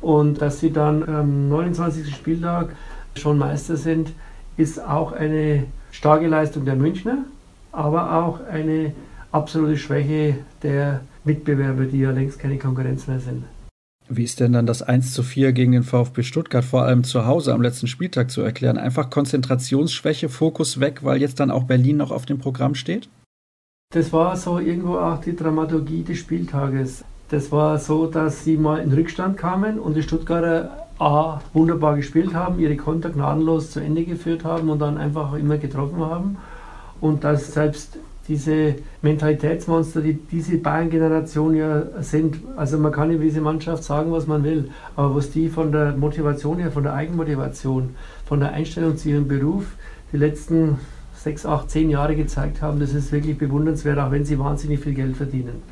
und 0.00 0.40
dass 0.40 0.60
sie 0.60 0.70
dann 0.70 1.02
am 1.08 1.48
29. 1.48 2.14
Spieltag 2.14 2.76
schon 3.16 3.38
Meister 3.38 3.76
sind, 3.76 4.12
ist 4.56 4.78
auch 4.78 5.12
eine 5.12 5.64
starke 5.90 6.28
Leistung 6.28 6.64
der 6.64 6.76
Münchner, 6.76 7.24
aber 7.72 8.12
auch 8.24 8.40
eine 8.46 8.92
absolute 9.32 9.76
Schwäche 9.76 10.36
der 10.62 11.00
Mitbewerber, 11.24 11.84
die 11.84 12.00
ja 12.00 12.10
längst 12.10 12.38
keine 12.38 12.58
Konkurrenz 12.58 13.08
mehr 13.08 13.18
sind. 13.18 13.44
Wie 14.08 14.24
ist 14.24 14.40
denn 14.40 14.52
dann 14.52 14.66
das 14.66 14.82
1 14.82 15.14
zu 15.14 15.22
4 15.22 15.52
gegen 15.52 15.72
den 15.72 15.82
VfB 15.82 16.22
Stuttgart 16.22 16.64
vor 16.64 16.82
allem 16.82 17.04
zu 17.04 17.26
Hause 17.26 17.54
am 17.54 17.62
letzten 17.62 17.86
Spieltag 17.86 18.30
zu 18.30 18.42
erklären? 18.42 18.76
Einfach 18.76 19.08
Konzentrationsschwäche, 19.08 20.28
Fokus 20.28 20.78
weg, 20.78 21.00
weil 21.02 21.20
jetzt 21.20 21.40
dann 21.40 21.50
auch 21.50 21.64
Berlin 21.64 21.96
noch 21.96 22.10
auf 22.10 22.26
dem 22.26 22.38
Programm 22.38 22.74
steht? 22.74 23.08
Das 23.94 24.12
war 24.12 24.36
so 24.36 24.58
irgendwo 24.58 24.98
auch 24.98 25.20
die 25.20 25.34
Dramaturgie 25.34 26.02
des 26.02 26.18
Spieltages. 26.18 27.04
Das 27.30 27.50
war 27.50 27.78
so, 27.78 28.06
dass 28.06 28.44
sie 28.44 28.58
mal 28.58 28.80
in 28.80 28.92
Rückstand 28.92 29.38
kamen 29.38 29.78
und 29.78 29.94
die 29.94 30.02
Stuttgarter 30.02 30.84
A, 30.98 31.40
wunderbar 31.52 31.96
gespielt 31.96 32.34
haben, 32.34 32.60
ihre 32.60 32.76
Konter 32.76 33.10
gnadenlos 33.10 33.70
zu 33.70 33.80
Ende 33.80 34.04
geführt 34.04 34.44
haben 34.44 34.68
und 34.68 34.78
dann 34.78 34.98
einfach 34.98 35.34
immer 35.34 35.56
getroffen 35.58 36.00
haben. 36.00 36.36
Und 37.00 37.24
dass 37.24 37.52
selbst 37.52 37.98
diese 38.28 38.76
Mentalitätsmonster, 39.02 40.00
die 40.00 40.14
diese 40.14 40.56
Bayern-Generation 40.56 41.54
ja 41.54 41.82
sind, 42.00 42.36
also 42.56 42.78
man 42.78 42.92
kann 42.92 43.10
über 43.10 43.24
diese 43.24 43.40
Mannschaft 43.40 43.84
sagen, 43.84 44.12
was 44.12 44.26
man 44.26 44.44
will, 44.44 44.70
aber 44.96 45.14
was 45.14 45.30
die 45.30 45.48
von 45.48 45.72
der 45.72 45.96
Motivation 45.96 46.58
her, 46.58 46.70
von 46.70 46.84
der 46.84 46.94
Eigenmotivation, 46.94 47.90
von 48.26 48.40
der 48.40 48.52
Einstellung 48.52 48.96
zu 48.96 49.10
ihrem 49.10 49.28
Beruf 49.28 49.64
die 50.12 50.16
letzten 50.16 50.78
sechs, 51.14 51.44
acht, 51.44 51.70
zehn 51.70 51.90
Jahre 51.90 52.16
gezeigt 52.16 52.62
haben, 52.62 52.80
das 52.80 52.94
ist 52.94 53.12
wirklich 53.12 53.36
bewundernswert, 53.36 53.98
auch 53.98 54.10
wenn 54.10 54.24
sie 54.24 54.38
wahnsinnig 54.38 54.80
viel 54.80 54.94
Geld 54.94 55.16
verdienen. 55.16 55.62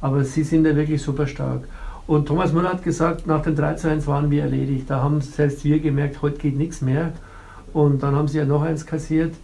Aber 0.00 0.24
sie 0.24 0.42
sind 0.42 0.66
ja 0.66 0.74
wirklich 0.74 1.02
super 1.02 1.26
stark. 1.26 1.62
Und 2.06 2.26
Thomas 2.26 2.52
Müller 2.52 2.70
hat 2.70 2.82
gesagt, 2.82 3.26
nach 3.26 3.42
dem 3.42 3.54
3 3.54 3.74
zu 3.74 3.88
1 3.88 4.06
waren 4.06 4.30
wir 4.30 4.42
erledigt. 4.42 4.90
Da 4.90 5.02
haben 5.02 5.20
selbst 5.20 5.64
wir 5.64 5.78
gemerkt, 5.78 6.20
heute 6.22 6.38
geht 6.38 6.56
nichts 6.56 6.80
mehr. 6.80 7.12
Und 7.72 8.02
dann 8.02 8.16
haben 8.16 8.28
sie 8.28 8.38
ja 8.38 8.44
noch 8.44 8.62
eins 8.62 8.86
kassiert. 8.86 9.34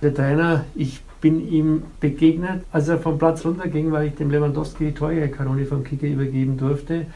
Der 0.00 0.14
Trainer, 0.14 0.64
ich 0.76 1.00
bin 1.20 1.48
ihm 1.48 1.82
begegnet, 1.98 2.62
als 2.70 2.88
er 2.88 2.98
vom 2.98 3.18
Platz 3.18 3.44
runterging, 3.44 3.90
weil 3.90 4.08
ich 4.08 4.14
dem 4.14 4.30
Lewandowski 4.30 4.86
die 4.86 4.94
Torjägerkanone 4.94 5.64
vom 5.64 5.82
Kicker 5.82 6.06
übergeben 6.06 6.56
durfte. 6.56 7.06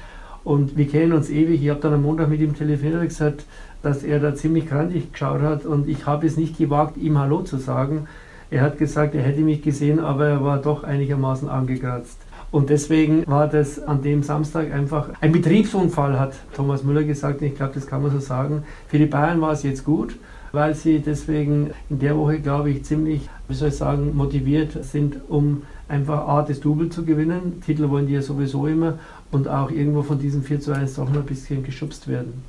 Und 0.42 0.76
wir 0.76 0.88
kennen 0.88 1.12
uns 1.12 1.30
ewig. 1.30 1.62
Ich 1.62 1.70
habe 1.70 1.80
dann 1.80 1.94
am 1.94 2.02
Montag 2.02 2.28
mit 2.28 2.40
ihm 2.40 2.56
telefoniert 2.56 3.00
und 3.00 3.08
gesagt, 3.08 3.44
dass 3.82 4.02
er 4.02 4.18
da 4.18 4.34
ziemlich 4.34 4.68
krantig 4.68 5.12
geschaut 5.12 5.42
hat. 5.42 5.64
Und 5.64 5.88
ich 5.88 6.06
habe 6.06 6.26
es 6.26 6.36
nicht 6.36 6.58
gewagt, 6.58 6.96
ihm 6.96 7.18
Hallo 7.18 7.42
zu 7.42 7.58
sagen. 7.58 8.08
Er 8.50 8.62
hat 8.62 8.78
gesagt, 8.78 9.14
er 9.14 9.22
hätte 9.22 9.42
mich 9.42 9.62
gesehen, 9.62 10.00
aber 10.00 10.26
er 10.26 10.44
war 10.44 10.58
doch 10.58 10.82
einigermaßen 10.82 11.48
angekratzt. 11.48 12.18
Und 12.50 12.68
deswegen 12.68 13.24
war 13.28 13.46
das 13.46 13.82
an 13.82 14.02
dem 14.02 14.24
Samstag 14.24 14.72
einfach 14.72 15.08
ein 15.20 15.32
Betriebsunfall, 15.32 16.18
hat 16.18 16.34
Thomas 16.54 16.82
Müller 16.82 17.04
gesagt. 17.04 17.40
Ich 17.40 17.54
glaube, 17.54 17.72
das 17.74 17.86
kann 17.86 18.02
man 18.02 18.10
so 18.10 18.18
sagen. 18.18 18.64
Für 18.88 18.98
die 18.98 19.06
Bayern 19.06 19.40
war 19.40 19.52
es 19.52 19.62
jetzt 19.62 19.84
gut, 19.84 20.16
weil 20.52 20.74
sie 20.74 21.00
deswegen 21.00 21.70
in 21.90 21.98
der 21.98 22.16
Woche, 22.16 22.38
glaube 22.40 22.70
ich, 22.70 22.84
ziemlich, 22.84 23.22
wie 23.48 23.54
soll 23.54 23.68
ich 23.68 23.76
sagen, 23.76 24.14
motiviert 24.14 24.84
sind, 24.84 25.16
um 25.28 25.62
einfach 25.88 26.28
A, 26.28 26.42
das 26.42 26.60
Double 26.60 26.88
zu 26.90 27.04
gewinnen. 27.04 27.62
Titel 27.64 27.88
wollen 27.88 28.06
die 28.06 28.14
ja 28.14 28.22
sowieso 28.22 28.66
immer 28.66 28.98
und 29.30 29.48
auch 29.48 29.70
irgendwo 29.70 30.02
von 30.02 30.18
diesem 30.18 30.42
4 30.42 30.60
zu 30.60 30.72
1 30.72 30.94
doch 30.94 31.08
noch 31.08 31.20
ein 31.20 31.26
bisschen 31.26 31.62
geschubst 31.62 32.06
werden. 32.08 32.44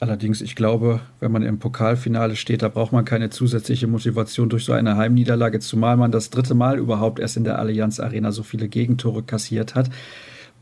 Allerdings, 0.00 0.40
ich 0.40 0.56
glaube, 0.56 1.00
wenn 1.20 1.30
man 1.30 1.44
im 1.44 1.60
Pokalfinale 1.60 2.34
steht, 2.34 2.62
da 2.62 2.68
braucht 2.68 2.92
man 2.92 3.04
keine 3.04 3.30
zusätzliche 3.30 3.86
Motivation 3.86 4.48
durch 4.48 4.64
so 4.64 4.72
eine 4.72 4.96
Heimniederlage, 4.96 5.60
zumal 5.60 5.96
man 5.96 6.10
das 6.10 6.30
dritte 6.30 6.54
Mal 6.54 6.78
überhaupt 6.78 7.20
erst 7.20 7.36
in 7.36 7.44
der 7.44 7.60
Allianz 7.60 8.00
Arena 8.00 8.32
so 8.32 8.42
viele 8.42 8.68
Gegentore 8.68 9.22
kassiert 9.22 9.76
hat. 9.76 9.90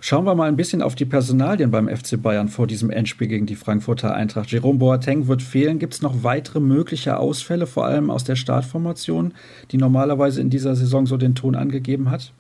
Schauen 0.03 0.25
wir 0.25 0.35
mal 0.35 0.49
ein 0.49 0.57
bisschen 0.57 0.81
auf 0.81 0.95
die 0.95 1.05
Personalien 1.05 1.71
beim 1.71 1.87
FC 1.87 2.21
Bayern 2.21 2.49
vor 2.49 2.67
diesem 2.67 2.89
Endspiel 2.89 3.29
gegen 3.29 3.45
die 3.45 3.55
Frankfurter 3.55 4.15
Eintracht. 4.15 4.51
Jerome 4.51 4.79
Boateng 4.79 5.29
wird 5.29 5.43
fehlen. 5.43 5.79
Gibt 5.79 5.93
es 5.93 6.01
noch 6.01 6.25
weitere 6.25 6.59
mögliche 6.59 7.19
Ausfälle, 7.19 7.67
vor 7.67 7.85
allem 7.85 8.11
aus 8.11 8.25
der 8.25 8.37
Startformation, 8.37 9.33
die 9.71 9.77
normalerweise 9.77 10.41
in 10.41 10.49
dieser 10.49 10.75
Saison 10.75 11.05
so 11.05 11.19
den 11.19 11.35
Ton 11.35 11.55
angegeben 11.55 12.11
hat? 12.11 12.33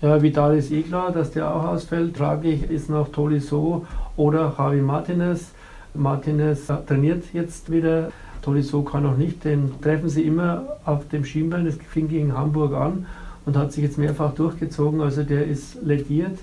Ja, 0.00 0.22
Vidal 0.22 0.56
ist 0.56 0.72
eh 0.72 0.80
klar, 0.80 1.12
dass 1.12 1.32
der 1.32 1.54
auch 1.54 1.64
ausfällt. 1.64 2.16
Tragisch 2.16 2.62
ist 2.62 2.88
noch 2.88 3.12
Tolisso 3.12 3.86
oder 4.16 4.54
Javi 4.56 4.80
Martinez. 4.80 5.50
Martinez 5.92 6.72
trainiert 6.86 7.24
jetzt 7.34 7.70
wieder 7.70 8.10
Tolisso 8.40 8.82
kann 8.82 9.02
noch 9.02 9.18
nicht, 9.18 9.44
den 9.44 9.80
treffen 9.82 10.08
sie 10.08 10.22
immer 10.22 10.64
auf 10.86 11.06
dem 11.08 11.26
Schienbein. 11.26 11.66
Das 11.66 11.76
fing 11.76 12.08
gegen 12.08 12.36
Hamburg 12.36 12.72
an 12.72 13.06
und 13.44 13.56
hat 13.56 13.70
sich 13.72 13.84
jetzt 13.84 13.98
mehrfach 13.98 14.34
durchgezogen. 14.34 15.02
Also 15.02 15.22
der 15.22 15.46
ist 15.46 15.76
lediert. 15.82 16.38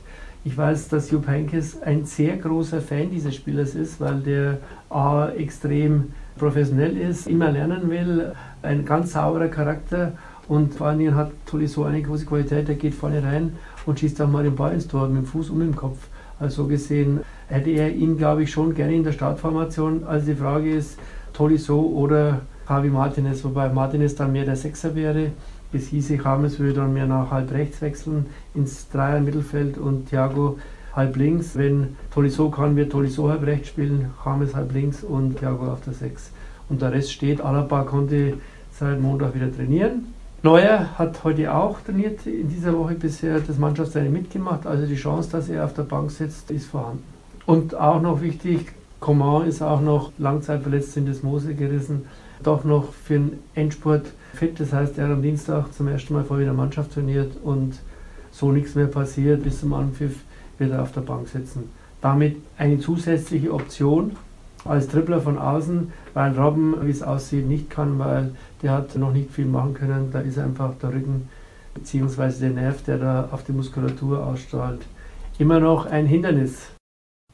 Ich 0.50 0.58
weiß, 0.58 0.88
dass 0.88 1.12
Jupp 1.12 1.28
Heynckes 1.28 1.80
ein 1.84 2.06
sehr 2.06 2.36
großer 2.36 2.82
Fan 2.82 3.12
dieses 3.12 3.36
Spielers 3.36 3.76
ist, 3.76 4.02
weil 4.02 4.20
der 4.22 4.58
A 4.90 5.30
extrem 5.30 6.06
professionell 6.40 6.98
ist, 6.98 7.28
immer 7.28 7.52
lernen 7.52 7.88
will, 7.88 8.32
ein 8.64 8.84
ganz 8.84 9.14
sauberer 9.14 9.50
Charakter 9.50 10.14
und 10.48 10.74
vor 10.74 10.88
allen 10.88 10.98
Dingen 10.98 11.14
hat 11.14 11.34
Tolisso 11.46 11.84
eine 11.84 12.02
große 12.02 12.26
Qualität, 12.26 12.68
der 12.68 12.74
geht 12.78 12.96
vorne 12.96 13.22
rein 13.22 13.54
und 13.86 14.00
schießt 14.00 14.20
auch 14.24 14.28
mal 14.28 14.44
den 14.44 14.56
Ball 14.56 14.74
ins 14.74 14.88
Tor 14.88 15.08
mit 15.08 15.18
dem 15.18 15.26
Fuß 15.28 15.52
und 15.52 15.60
mit 15.60 15.68
dem 15.68 15.76
Kopf. 15.76 16.00
Also 16.40 16.66
gesehen 16.66 17.20
hätte 17.48 17.70
er 17.70 17.94
ihn, 17.94 18.18
glaube 18.18 18.42
ich, 18.42 18.50
schon 18.50 18.74
gerne 18.74 18.96
in 18.96 19.04
der 19.04 19.12
Startformation. 19.12 20.04
Also 20.04 20.26
die 20.26 20.36
Frage 20.36 20.72
ist, 20.72 20.98
Tolisso 21.32 21.80
oder 21.80 22.42
Javi 22.68 22.90
Martinez, 22.90 23.44
wobei 23.44 23.70
Martinez 23.70 24.16
dann 24.16 24.32
mehr 24.32 24.46
der 24.46 24.56
Sechser 24.56 24.96
wäre. 24.96 25.30
Es 25.72 25.88
hieße, 25.88 26.16
James 26.16 26.58
würde 26.58 26.74
dann 26.74 26.94
mehr 26.94 27.06
nach 27.06 27.30
halb 27.30 27.52
rechts 27.52 27.82
wechseln 27.82 28.26
ins 28.56 28.90
Dreier 28.90 29.20
Mittelfeld 29.20 29.78
und 29.78 30.10
Thiago 30.10 30.58
halb 30.96 31.16
links. 31.16 31.56
Wenn 31.56 31.96
Tolisso 32.12 32.50
kann, 32.50 32.76
wird 32.76 32.92
Tolisso 32.92 33.30
halb 33.30 33.46
rechts 33.46 33.68
spielen, 33.70 34.12
James 34.26 34.56
halb 34.56 34.74
links 34.74 35.04
und 35.04 35.38
Thiago 35.38 35.72
auf 35.72 35.82
der 35.82 35.94
Sechs. 35.94 36.32
Und 36.70 36.82
der 36.82 36.92
Rest 36.92 37.12
steht. 37.12 37.42
Alaba 37.42 37.84
konnte 37.84 38.36
seit 38.72 39.00
Montag 39.00 39.36
wieder 39.36 39.54
trainieren. 39.54 40.14
Neuer 40.42 40.98
hat 40.98 41.24
heute 41.24 41.54
auch 41.54 41.82
trainiert, 41.82 42.26
in 42.26 42.48
dieser 42.48 42.78
Woche 42.78 42.96
bisher 42.96 43.40
das 43.40 43.58
Mannschaftstraining 43.58 44.14
mitgemacht. 44.14 44.66
Also 44.66 44.86
die 44.86 44.96
Chance, 44.96 45.30
dass 45.32 45.50
er 45.50 45.66
auf 45.66 45.74
der 45.74 45.84
Bank 45.84 46.12
sitzt, 46.12 46.50
ist 46.50 46.68
vorhanden. 46.68 47.04
Und 47.46 47.76
auch 47.76 48.02
noch 48.02 48.22
wichtig, 48.22 48.74
Coman 49.00 49.48
ist 49.48 49.62
auch 49.62 49.82
noch 49.82 50.12
langzeitverletzt 50.18 50.98
in 50.98 51.06
das 51.06 51.24
Mose 51.24 51.56
gerissen, 51.56 52.06
doch 52.44 52.64
noch 52.64 52.94
für 52.94 53.16
den 53.16 53.40
Endspurt 53.56 54.08
fit. 54.34 54.60
Das 54.60 54.74
heißt, 54.74 54.98
er 54.98 55.06
hat 55.06 55.14
am 55.14 55.22
Dienstag 55.22 55.74
zum 55.74 55.88
ersten 55.88 56.14
Mal 56.14 56.24
vor 56.24 56.40
wieder 56.40 56.54
Mannschaft 56.54 56.94
trainiert 56.94 57.34
und 57.44 57.80
so 58.32 58.52
nichts 58.52 58.76
mehr 58.76 58.88
passiert. 58.88 59.44
Bis 59.44 59.60
zum 59.60 59.74
Anpfiff 59.74 60.16
wird 60.58 60.72
er 60.72 60.82
auf 60.82 60.92
der 60.92 61.02
Bank 61.02 61.28
sitzen. 61.28 61.70
Damit 62.02 62.38
eine 62.58 62.80
zusätzliche 62.80 63.54
Option 63.54 64.16
als 64.66 64.88
Dribbler 64.88 65.22
von 65.22 65.38
außen, 65.38 65.92
weil 66.14 66.38
Robben, 66.38 66.76
wie 66.86 66.92
es 66.92 67.04
aussieht, 67.04 67.48
nicht 67.48 67.70
kann, 67.70 68.00
weil 68.00 68.32
der 68.62 68.72
hat 68.72 68.96
noch 68.96 69.14
nicht 69.14 69.32
viel 69.32 69.46
machen 69.46 69.74
können. 69.74 70.10
Da 70.12 70.20
ist 70.20 70.38
einfach 70.38 70.74
der 70.82 70.94
Rücken 70.94 71.30
bzw. 71.76 72.32
der 72.40 72.50
Nerv, 72.52 72.84
der 72.84 72.98
da 72.98 73.30
auf 73.32 73.44
die 73.44 73.54
Muskulatur 73.54 74.26
ausstrahlt, 74.26 74.82
immer 75.38 75.60
noch 75.60 75.86
ein 75.86 76.06
Hindernis. 76.06 76.72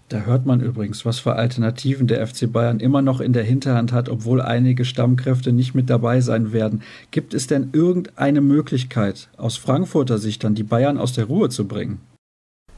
Da 0.09 0.19
hört 0.19 0.45
man 0.45 0.61
übrigens, 0.61 1.03
was 1.03 1.17
für 1.17 1.35
Alternativen 1.35 2.05
der 2.05 2.25
FC 2.27 2.51
Bayern 2.51 2.79
immer 2.79 3.01
noch 3.01 3.19
in 3.19 3.33
der 3.33 3.43
Hinterhand 3.43 3.91
hat, 3.91 4.07
obwohl 4.07 4.39
einige 4.39 4.85
Stammkräfte 4.85 5.51
nicht 5.51 5.73
mit 5.73 5.89
dabei 5.89 6.21
sein 6.21 6.53
werden. 6.53 6.83
Gibt 7.09 7.33
es 7.33 7.47
denn 7.47 7.69
irgendeine 7.73 8.41
Möglichkeit, 8.41 9.29
aus 9.37 9.57
Frankfurter 9.57 10.19
Sicht 10.19 10.43
dann 10.43 10.53
die 10.53 10.63
Bayern 10.63 10.99
aus 10.99 11.13
der 11.13 11.25
Ruhe 11.25 11.49
zu 11.49 11.67
bringen? 11.67 12.01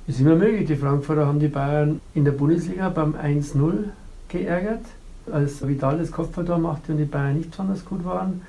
Ist 0.08 0.22
immer 0.22 0.36
möglich. 0.36 0.68
Die 0.68 0.78
Frankfurter 0.78 1.28
haben 1.28 1.42
die 1.42 1.50
Bayern 1.50 2.00
in 2.14 2.24
der 2.24 2.32
Bundesliga 2.32 2.88
beim 2.88 3.14
1-0 3.14 3.90
geärgert, 4.30 4.86
als 5.30 5.68
Vidal 5.68 5.98
das 5.98 6.14
Kopfballtor 6.14 6.58
machte 6.58 6.94
und 6.94 6.98
die 6.98 7.04
Bayern 7.04 7.40
nicht 7.40 7.52
besonders 7.52 7.84
gut 7.84 8.06
waren. 8.06 8.42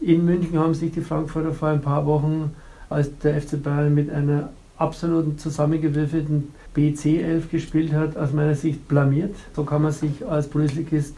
In 0.00 0.24
München 0.24 0.58
haben 0.58 0.72
sich 0.72 0.92
die 0.92 1.02
Frankfurter 1.02 1.52
vor 1.52 1.68
ein 1.68 1.82
paar 1.82 2.06
Wochen, 2.06 2.52
als 2.88 3.10
der 3.18 3.38
FC 3.38 3.62
Bayern 3.62 3.94
mit 3.94 4.10
einer 4.10 4.48
absoluten 4.78 5.36
zusammengewürfelten 5.36 6.48
BC11 6.76 7.48
gespielt 7.50 7.92
hat, 7.92 8.16
aus 8.16 8.32
meiner 8.32 8.54
Sicht 8.54 8.88
blamiert. 8.88 9.34
So 9.54 9.64
kann 9.64 9.82
man 9.82 9.92
sich 9.92 10.26
als 10.26 10.48
Bundesligist 10.48 11.14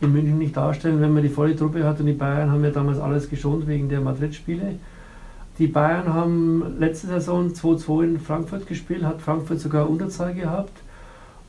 in 0.00 0.12
München 0.12 0.38
nicht 0.38 0.56
darstellen, 0.56 1.00
wenn 1.00 1.12
man 1.12 1.22
die 1.22 1.28
volle 1.28 1.56
Truppe 1.56 1.84
hat 1.84 2.00
und 2.00 2.06
die 2.06 2.12
Bayern 2.12 2.50
haben 2.50 2.64
ja 2.64 2.70
damals 2.70 2.98
alles 2.98 3.28
geschont 3.28 3.66
wegen 3.66 3.88
der 3.88 4.00
Madrid-Spiele. 4.00 4.76
Die 5.58 5.66
Bayern 5.66 6.12
haben 6.12 6.78
letzte 6.78 7.08
Saison 7.08 7.48
2-2 7.52 8.04
in 8.04 8.20
Frankfurt 8.20 8.66
gespielt, 8.66 9.04
hat 9.04 9.20
Frankfurt 9.20 9.60
sogar 9.60 9.88
Unterzahl 9.88 10.34
gehabt 10.34 10.72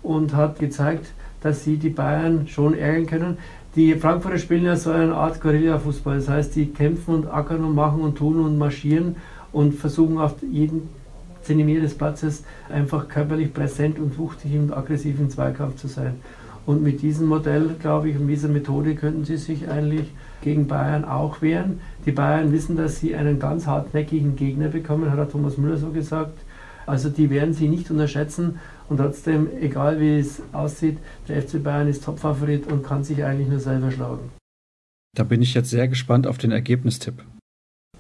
und 0.02 0.36
hat 0.36 0.60
gezeigt, 0.60 1.14
dass 1.42 1.64
sie 1.64 1.78
die 1.78 1.90
Bayern 1.90 2.48
schon 2.48 2.78
ärgern 2.78 3.06
können. 3.06 3.38
Die 3.76 3.96
Frankfurter 3.96 4.38
spielen 4.38 4.66
ja 4.66 4.76
so 4.76 4.92
eine 4.92 5.16
Art 5.16 5.42
Guerilla-Fußball, 5.42 6.18
das 6.18 6.30
heißt, 6.30 6.56
die 6.56 6.68
kämpfen 6.68 7.16
und 7.16 7.28
ackern 7.28 7.64
und 7.64 7.76
machen 7.76 8.02
und 8.02 8.18
tun 8.18 8.40
und 8.40 8.58
marschieren 8.58 9.16
und 9.52 9.74
versuchen 9.74 10.18
auf 10.18 10.36
jeden 10.42 10.90
Zentimeter 11.44 11.82
des 11.82 11.96
Platzes 11.96 12.44
einfach 12.70 13.08
körperlich 13.08 13.54
präsent 13.54 14.00
und 14.00 14.18
wuchtig 14.18 14.58
und 14.58 14.76
aggressiv 14.76 15.20
im 15.20 15.30
Zweikampf 15.30 15.76
zu 15.76 15.88
sein. 15.88 16.16
Und 16.66 16.82
mit 16.82 17.02
diesem 17.02 17.28
Modell, 17.28 17.76
glaube 17.80 18.10
ich, 18.10 18.18
und 18.18 18.28
dieser 18.28 18.48
Methode 18.48 18.96
könnten 18.96 19.26
sie 19.26 19.38
sich 19.38 19.70
eigentlich 19.70 20.08
gegen 20.42 20.68
Bayern 20.68 21.04
auch 21.04 21.42
wehren. 21.42 21.82
Die 22.06 22.12
Bayern 22.12 22.52
wissen, 22.54 22.78
dass 22.78 23.00
sie 23.00 23.16
einen 23.16 23.40
ganz 23.40 23.68
hartnäckigen 23.68 24.36
Gegner 24.36 24.70
bekommen, 24.70 25.12
hat 25.12 25.32
Thomas 25.32 25.58
Müller 25.58 25.78
so 25.78 25.90
gesagt. 25.90 26.38
Also 26.86 27.10
die 27.10 27.30
werden 27.30 27.54
sie 27.54 27.68
nicht 27.68 27.90
unterschätzen 27.92 28.60
und 28.90 28.98
trotzdem, 28.98 29.48
egal 29.62 30.00
wie 30.00 30.20
es 30.20 30.42
aussieht, 30.52 30.98
der 31.28 31.42
FC 31.42 31.64
Bayern 31.64 31.88
ist 31.88 32.04
Topfavorit 32.04 32.70
und 32.72 32.84
kann 32.84 33.04
sich 33.04 33.24
eigentlich 33.24 33.48
nur 33.48 33.60
selber 33.60 33.92
schlagen. 33.92 34.32
Da 35.16 35.24
bin 35.24 35.42
ich 35.42 35.54
jetzt 35.54 35.70
sehr 35.70 35.88
gespannt 35.88 36.28
auf 36.28 36.38
den 36.38 36.52
Ergebnistipp. 36.52 37.24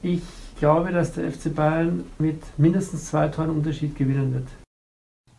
Ich 0.01 0.21
glaube, 0.63 0.93
dass 0.93 1.11
der 1.11 1.29
FC 1.29 1.53
Bayern 1.53 2.05
mit 2.19 2.41
mindestens 2.57 3.07
zwei 3.07 3.27
Toren 3.27 3.49
Unterschied 3.49 3.97
gewinnen 3.97 4.33
wird. 4.33 4.47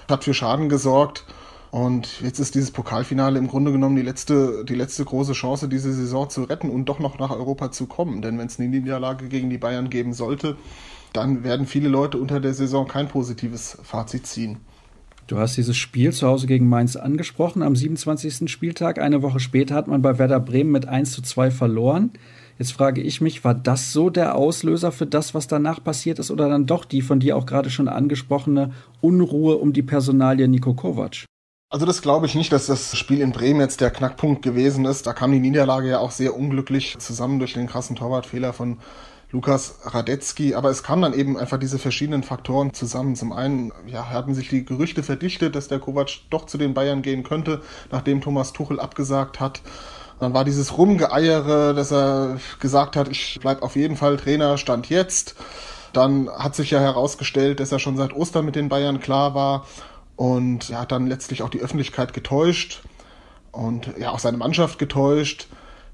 hat 0.10 0.24
für 0.24 0.34
Schaden 0.34 0.70
gesorgt. 0.70 1.26
Und 1.72 2.22
jetzt 2.22 2.40
ist 2.40 2.54
dieses 2.56 2.72
Pokalfinale 2.72 3.40
im 3.40 3.48
Grunde 3.48 3.72
genommen 3.72 3.96
die 3.96 4.02
letzte, 4.02 4.66
die 4.66 4.76
letzte 4.76 5.06
große 5.06 5.32
Chance, 5.32 5.70
diese 5.70 5.94
Saison 5.94 6.30
zu 6.30 6.44
retten 6.44 6.70
und 6.70 6.86
doch 6.86 7.00
noch 7.00 7.18
nach 7.18 7.32
Europa 7.32 7.72
zu 7.72 7.86
kommen. 7.86 8.22
Denn 8.22 8.38
wenn 8.38 8.48
es 8.48 8.60
eine 8.60 8.68
Niederlage 8.68 9.30
gegen 9.30 9.50
die 9.50 9.58
Bayern 9.58 9.90
geben 9.90 10.14
sollte, 10.14 10.58
dann 11.14 11.46
werden 11.46 11.66
viele 11.66 11.88
Leute 11.88 12.18
unter 12.18 12.42
der 12.42 12.54
Saison 12.54 12.88
kein 12.88 13.08
positives 13.08 13.78
Fazit 13.84 14.28
ziehen. 14.28 14.58
Du 15.28 15.38
hast 15.38 15.56
dieses 15.56 15.78
Spiel 15.78 16.12
zu 16.12 16.28
Hause 16.28 16.46
gegen 16.46 16.68
Mainz 16.68 16.98
angesprochen 16.98 17.64
am 17.64 17.74
27. 17.74 18.52
Spieltag. 18.52 19.00
Eine 19.00 19.22
Woche 19.22 19.40
später 19.40 19.76
hat 19.76 19.88
man 19.88 20.02
bei 20.02 20.20
Werder 20.20 20.42
Bremen 20.42 20.72
mit 20.72 20.90
1 20.90 21.12
zu 21.14 21.22
2 21.22 21.52
verloren. 21.52 22.12
Jetzt 22.62 22.74
frage 22.74 23.02
ich 23.02 23.22
mich, 23.22 23.44
war 23.44 23.56
das 23.56 23.92
so 23.92 24.12
der 24.12 24.36
Auslöser 24.36 24.92
für 24.92 25.08
das, 25.08 25.34
was 25.34 25.48
danach 25.48 25.84
passiert 25.84 26.20
ist, 26.20 26.30
oder 26.30 26.48
dann 26.48 26.68
doch 26.68 26.86
die 26.86 27.02
von 27.02 27.20
dir 27.20 27.36
auch 27.36 27.48
gerade 27.48 27.72
schon 27.72 27.88
angesprochene 27.88 28.72
Unruhe 29.02 29.58
um 29.58 29.74
die 29.74 29.82
Personalie 29.82 30.48
Niko 30.48 30.76
Kovac? 30.76 31.26
Also 31.72 31.88
das 31.88 32.04
glaube 32.04 32.28
ich 32.28 32.36
nicht, 32.36 32.54
dass 32.54 32.68
das 32.68 32.96
Spiel 32.96 33.22
in 33.22 33.32
Bremen 33.32 33.62
jetzt 33.62 33.82
der 33.82 33.90
Knackpunkt 33.90 34.44
gewesen 34.44 34.86
ist. 34.86 35.08
Da 35.08 35.14
kam 35.14 35.32
die 35.32 35.40
Niederlage 35.40 35.90
ja 35.90 35.98
auch 35.98 36.12
sehr 36.12 36.38
unglücklich 36.38 36.98
zusammen 37.00 37.40
durch 37.40 37.54
den 37.54 37.66
krassen 37.66 37.96
Torwartfehler 37.96 38.54
von 38.54 38.78
Lukas 39.32 39.80
Radetzky. 39.86 40.54
Aber 40.54 40.70
es 40.70 40.84
kamen 40.84 41.02
dann 41.02 41.14
eben 41.16 41.38
einfach 41.38 41.58
diese 41.58 41.80
verschiedenen 41.80 42.22
Faktoren 42.22 42.76
zusammen. 42.76 43.16
Zum 43.16 43.34
einen 43.34 43.72
ja, 43.88 44.08
hatten 44.12 44.36
sich 44.36 44.50
die 44.50 44.66
Gerüchte 44.66 45.02
verdichtet, 45.02 45.56
dass 45.56 45.68
der 45.68 45.80
Kovac 45.80 46.12
doch 46.30 46.46
zu 46.46 46.60
den 46.60 46.76
Bayern 46.76 47.02
gehen 47.02 47.24
könnte, 47.24 47.64
nachdem 47.92 48.22
Thomas 48.22 48.54
Tuchel 48.54 48.80
abgesagt 48.80 49.40
hat. 49.40 49.64
Dann 50.22 50.36
war 50.36 50.46
dieses 50.46 50.78
Rumgeeiere, 50.78 51.74
dass 51.74 51.92
er 51.92 52.38
gesagt 52.60 52.96
hat, 52.96 53.10
ich 53.10 53.40
bleib 53.42 53.64
auf 53.64 53.76
jeden 53.76 53.98
Fall 53.98 54.18
Trainer, 54.18 54.60
stand 54.60 54.88
jetzt. 54.88 55.36
Dann 55.94 56.30
hat 56.30 56.56
sich 56.56 56.70
ja 56.70 56.80
herausgestellt, 56.80 57.60
dass 57.60 57.72
er 57.72 57.80
schon 57.80 57.98
seit 57.98 58.14
Ostern 58.14 58.46
mit 58.46 58.56
den 58.56 58.70
Bayern 58.70 59.00
klar 59.00 59.34
war 59.34 59.66
und 60.16 60.70
er 60.70 60.82
hat 60.82 60.92
dann 60.92 61.08
letztlich 61.08 61.42
auch 61.42 61.50
die 61.50 61.60
Öffentlichkeit 61.60 62.14
getäuscht 62.14 62.84
und 63.52 63.98
ja 63.98 64.12
auch 64.12 64.20
seine 64.20 64.38
Mannschaft 64.38 64.78
getäuscht. 64.78 65.48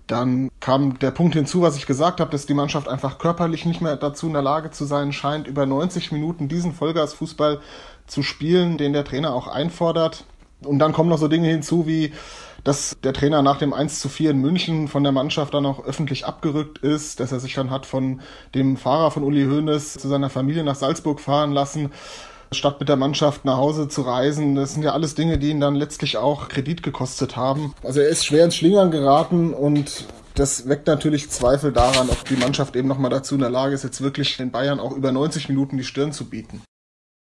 Dann 0.07 0.49
kam 0.59 0.99
der 0.99 1.11
Punkt 1.11 1.33
hinzu, 1.33 1.61
was 1.61 1.77
ich 1.77 1.85
gesagt 1.85 2.19
habe, 2.19 2.29
dass 2.29 2.45
die 2.45 2.53
Mannschaft 2.53 2.89
einfach 2.89 3.19
körperlich 3.19 3.65
nicht 3.65 3.79
mehr 3.79 3.95
dazu 3.95 4.27
in 4.27 4.33
der 4.33 4.41
Lage 4.41 4.71
zu 4.71 4.83
sein 4.83 5.13
scheint, 5.13 5.47
über 5.47 5.65
90 5.65 6.11
Minuten 6.11 6.49
diesen 6.49 6.73
Vollgasfußball 6.73 7.61
zu 8.07 8.23
spielen, 8.23 8.77
den 8.77 8.91
der 8.91 9.05
Trainer 9.05 9.33
auch 9.33 9.47
einfordert. 9.47 10.25
Und 10.61 10.79
dann 10.79 10.91
kommen 10.91 11.09
noch 11.09 11.17
so 11.17 11.29
Dinge 11.29 11.47
hinzu 11.47 11.87
wie, 11.87 12.11
dass 12.67 12.97
der 13.01 13.13
Trainer 13.13 13.41
nach 13.41 13.59
dem 13.59 13.71
1 13.71 14.01
zu 14.01 14.09
4 14.09 14.31
in 14.31 14.41
München 14.41 14.89
von 14.89 15.01
der 15.01 15.13
Mannschaft 15.13 15.53
dann 15.53 15.65
auch 15.65 15.85
öffentlich 15.85 16.25
abgerückt 16.25 16.79
ist, 16.79 17.21
dass 17.21 17.31
er 17.31 17.39
sich 17.39 17.53
dann 17.53 17.71
hat 17.71 17.85
von 17.85 18.19
dem 18.55 18.75
Fahrer 18.75 19.09
von 19.09 19.23
Uli 19.23 19.45
Hoeneß 19.45 19.93
zu 19.93 20.09
seiner 20.09 20.29
Familie 20.29 20.65
nach 20.65 20.75
Salzburg 20.75 21.21
fahren 21.21 21.53
lassen 21.53 21.91
statt 22.51 22.79
mit 22.79 22.89
der 22.89 22.95
Mannschaft 22.95 23.45
nach 23.45 23.57
Hause 23.57 23.87
zu 23.87 24.01
reisen. 24.01 24.55
Das 24.55 24.73
sind 24.73 24.83
ja 24.83 24.91
alles 24.91 25.15
Dinge, 25.15 25.37
die 25.37 25.49
ihn 25.49 25.59
dann 25.59 25.75
letztlich 25.75 26.17
auch 26.17 26.49
Kredit 26.49 26.83
gekostet 26.83 27.35
haben. 27.35 27.73
Also 27.83 27.99
er 28.01 28.07
ist 28.09 28.25
schwer 28.25 28.45
ins 28.45 28.55
Schlingern 28.55 28.91
geraten 28.91 29.53
und 29.53 30.05
das 30.35 30.67
weckt 30.67 30.87
natürlich 30.87 31.29
Zweifel 31.29 31.71
daran, 31.73 32.09
ob 32.09 32.25
die 32.25 32.35
Mannschaft 32.35 32.75
eben 32.75 32.87
nochmal 32.87 33.11
dazu 33.11 33.35
in 33.35 33.41
der 33.41 33.49
Lage 33.49 33.75
ist, 33.75 33.83
jetzt 33.83 34.01
wirklich 34.01 34.37
den 34.37 34.51
Bayern 34.51 34.79
auch 34.79 34.95
über 34.95 35.11
90 35.11 35.49
Minuten 35.49 35.77
die 35.77 35.83
Stirn 35.83 36.11
zu 36.11 36.25
bieten. 36.25 36.61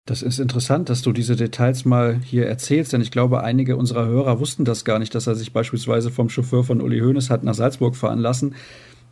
Das 0.05 0.21
ist 0.21 0.39
interessant, 0.39 0.89
dass 0.89 1.01
du 1.01 1.13
diese 1.13 1.37
Details 1.37 1.85
mal 1.85 2.19
hier 2.21 2.45
erzählst, 2.45 2.91
denn 2.91 2.99
ich 2.99 3.09
glaube, 3.09 3.41
einige 3.41 3.77
unserer 3.77 4.05
Hörer 4.05 4.41
wussten 4.41 4.65
das 4.65 4.83
gar 4.83 4.99
nicht, 4.99 5.15
dass 5.15 5.27
er 5.27 5.35
sich 5.35 5.53
beispielsweise 5.53 6.11
vom 6.11 6.29
Chauffeur 6.29 6.65
von 6.65 6.81
Uli 6.81 6.99
Hoeneß 6.99 7.29
hat 7.29 7.45
nach 7.45 7.53
Salzburg 7.53 7.95
fahren 7.95 8.19
lassen. 8.19 8.55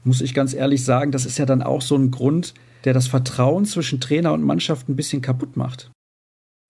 Muss 0.03 0.19
ich 0.19 0.33
ganz 0.33 0.53
ehrlich 0.53 0.83
sagen, 0.83 1.11
das 1.11 1.25
ist 1.25 1.37
ja 1.37 1.45
dann 1.45 1.61
auch 1.61 1.81
so 1.81 1.95
ein 1.95 2.11
Grund, 2.11 2.53
der 2.83 2.93
das 2.93 3.07
Vertrauen 3.07 3.63
zwischen 3.65 4.01
Trainer 4.01 4.33
und 4.33 4.43
Mannschaft 4.43 4.89
ein 4.89 4.97
bisschen 4.97 5.21
kaputt 5.21 5.55
macht. 5.55 5.91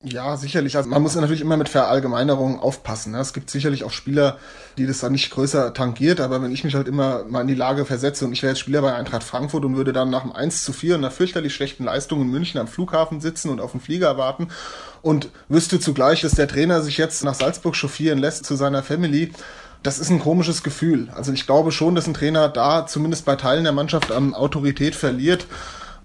Ja, 0.04 0.36
sicherlich. 0.36 0.76
Also 0.78 0.90
man 0.90 1.04
muss 1.04 1.16
natürlich 1.16 1.42
immer 1.42 1.58
mit 1.58 1.70
Verallgemeinerungen 1.70 2.60
aufpassen. 2.60 3.12
Ne? 3.12 3.20
Es 3.20 3.34
gibt 3.34 3.52
sicherlich 3.52 3.84
auch 3.84 3.92
Spieler, 3.92 4.40
die 4.80 4.88
das 4.88 5.00
dann 5.00 5.12
nicht 5.12 5.30
größer 5.30 5.76
tangiert, 5.76 6.20
aber 6.20 6.42
wenn 6.42 6.52
ich 6.52 6.64
mich 6.64 6.74
halt 6.74 6.88
immer 6.88 7.24
mal 7.26 7.42
in 7.42 7.48
die 7.48 7.54
Lage 7.54 7.86
versetze 7.86 8.26
und 8.26 8.34
ich 8.34 8.42
wäre 8.42 8.54
jetzt 8.54 8.60
Spieler 8.60 8.82
bei 8.82 8.96
Eintracht 8.96 9.24
Frankfurt 9.24 9.64
und 9.64 9.76
würde 9.76 9.94
dann 9.94 10.10
nach 10.10 10.24
dem 10.24 10.32
1 10.32 10.64
zu 10.64 10.74
4 10.74 10.96
und 10.96 11.02
einer 11.02 11.12
fürchterlich 11.12 11.54
schlechten 11.54 11.84
Leistung 11.84 12.22
in 12.22 12.32
München 12.32 12.60
am 12.60 12.68
Flughafen 12.68 13.22
sitzen 13.22 13.50
und 13.50 13.62
auf 13.62 13.74
den 13.74 13.80
Flieger 13.80 14.18
warten 14.18 14.48
und 15.04 15.30
wüsste 15.50 15.80
zugleich, 15.80 16.22
dass 16.22 16.32
der 16.32 16.48
Trainer 16.48 16.82
sich 16.82 16.98
jetzt 16.98 17.24
nach 17.24 17.36
Salzburg 17.36 17.76
chauffieren 17.76 18.18
lässt 18.18 18.46
zu 18.46 18.56
seiner 18.56 18.82
Family, 18.82 19.32
das 19.84 20.00
ist 20.00 20.10
ein 20.10 20.20
komisches 20.20 20.64
Gefühl. 20.64 21.10
Also 21.16 21.32
ich 21.32 21.46
glaube 21.46 21.72
schon, 21.72 21.94
dass 21.94 22.08
ein 22.08 22.16
Trainer 22.16 22.50
da 22.50 22.88
zumindest 22.88 23.26
bei 23.26 23.36
Teilen 23.36 23.66
der 23.66 23.74
Mannschaft 23.74 24.12
an 24.12 24.34
Autorität 24.34 24.96
verliert 24.96 25.46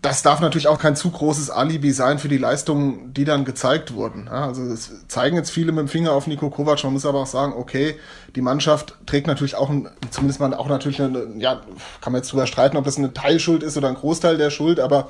das 0.07 0.23
darf 0.23 0.41
natürlich 0.41 0.69
auch 0.69 0.79
kein 0.79 0.95
zu 0.95 1.11
großes 1.11 1.51
Alibi 1.51 1.91
sein 1.93 2.19
für 2.19 2.29
die 2.29 2.39
Leistungen, 2.39 3.13
die 3.13 3.25
dann 3.25 3.45
gezeigt 3.45 3.93
wurden. 3.95 4.29
also 4.29 4.63
es 4.63 5.07
zeigen 5.09 5.37
jetzt 5.37 5.51
viele 5.51 5.73
mit 5.73 5.81
dem 5.81 5.89
Finger 5.89 6.13
auf 6.13 6.27
Nico 6.27 6.49
Kovac. 6.51 6.85
Man 6.85 6.93
muss 6.93 7.07
aber 7.07 7.21
auch 7.21 7.27
sagen, 7.27 7.53
okay, 7.57 7.97
die 8.35 8.41
Mannschaft 8.41 8.95
trägt 9.07 9.27
natürlich 9.27 9.57
auch, 9.57 9.69
ein, 9.69 9.91
zumindest 10.11 10.41
mal 10.41 10.55
auch 10.55 10.69
natürlich, 10.69 11.03
eine, 11.03 11.27
ja, 11.39 11.61
kann 12.01 12.13
man 12.13 12.21
jetzt 12.23 12.33
drüber 12.33 12.47
streiten, 12.47 12.77
ob 12.77 12.85
das 12.85 12.99
eine 12.99 13.13
Teilschuld 13.13 13.63
ist 13.63 13.77
oder 13.77 13.89
ein 13.89 13.97
Großteil 13.97 14.39
der 14.39 14.51
Schuld, 14.51 14.81
aber 14.81 15.09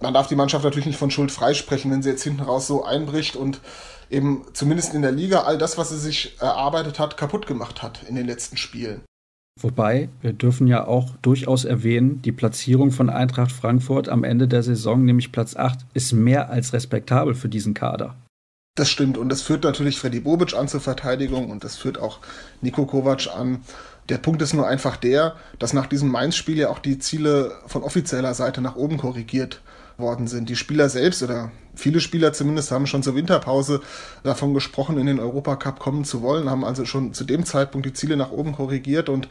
man 0.00 0.12
darf 0.12 0.26
die 0.26 0.36
Mannschaft 0.36 0.64
natürlich 0.64 0.86
nicht 0.86 0.98
von 0.98 1.10
Schuld 1.10 1.32
freisprechen, 1.32 1.90
wenn 1.90 2.02
sie 2.02 2.10
jetzt 2.10 2.22
hinten 2.22 2.42
raus 2.42 2.66
so 2.66 2.84
einbricht 2.84 3.36
und 3.36 3.60
eben 4.10 4.44
zumindest 4.52 4.94
in 4.94 5.02
der 5.02 5.12
Liga 5.12 5.42
all 5.42 5.58
das, 5.58 5.78
was 5.78 5.88
sie 5.88 5.98
sich 5.98 6.36
erarbeitet 6.40 6.98
hat, 6.98 7.16
kaputt 7.16 7.46
gemacht 7.46 7.82
hat 7.82 8.00
in 8.08 8.14
den 8.14 8.26
letzten 8.26 8.56
Spielen. 8.56 9.02
Wobei, 9.58 10.10
wir 10.20 10.34
dürfen 10.34 10.66
ja 10.66 10.86
auch 10.86 11.16
durchaus 11.22 11.64
erwähnen, 11.64 12.20
die 12.20 12.32
Platzierung 12.32 12.90
von 12.90 13.08
Eintracht 13.08 13.52
Frankfurt 13.52 14.08
am 14.08 14.22
Ende 14.22 14.48
der 14.48 14.62
Saison, 14.62 15.04
nämlich 15.04 15.32
Platz 15.32 15.56
8, 15.56 15.78
ist 15.94 16.12
mehr 16.12 16.50
als 16.50 16.74
respektabel 16.74 17.34
für 17.34 17.48
diesen 17.48 17.72
Kader. 17.72 18.16
Das 18.76 18.90
stimmt 18.90 19.16
und 19.16 19.30
das 19.30 19.40
führt 19.40 19.64
natürlich 19.64 19.98
Freddy 19.98 20.20
Bobic 20.20 20.54
an 20.54 20.68
zur 20.68 20.82
Verteidigung 20.82 21.50
und 21.50 21.64
das 21.64 21.76
führt 21.76 21.98
auch 21.98 22.18
Nico 22.60 22.84
Kovac 22.84 23.28
an. 23.34 23.62
Der 24.10 24.18
Punkt 24.18 24.42
ist 24.42 24.52
nur 24.52 24.68
einfach 24.68 24.98
der, 24.98 25.34
dass 25.58 25.72
nach 25.72 25.86
diesem 25.86 26.10
Mainz-Spiel 26.10 26.58
ja 26.58 26.68
auch 26.68 26.78
die 26.78 26.98
Ziele 26.98 27.52
von 27.66 27.82
offizieller 27.82 28.34
Seite 28.34 28.60
nach 28.60 28.76
oben 28.76 28.98
korrigiert 28.98 29.62
worden 29.98 30.26
sind. 30.26 30.48
Die 30.48 30.56
Spieler 30.56 30.88
selbst 30.88 31.22
oder 31.22 31.50
viele 31.74 32.00
Spieler 32.00 32.32
zumindest 32.32 32.70
haben 32.70 32.86
schon 32.86 33.02
zur 33.02 33.14
Winterpause 33.14 33.80
davon 34.22 34.52
gesprochen, 34.54 34.98
in 34.98 35.06
den 35.06 35.20
Europacup 35.20 35.78
kommen 35.78 36.04
zu 36.04 36.22
wollen, 36.22 36.50
haben 36.50 36.64
also 36.64 36.84
schon 36.84 37.14
zu 37.14 37.24
dem 37.24 37.44
Zeitpunkt 37.44 37.86
die 37.86 37.92
Ziele 37.92 38.16
nach 38.16 38.30
oben 38.30 38.52
korrigiert 38.52 39.08
und 39.08 39.28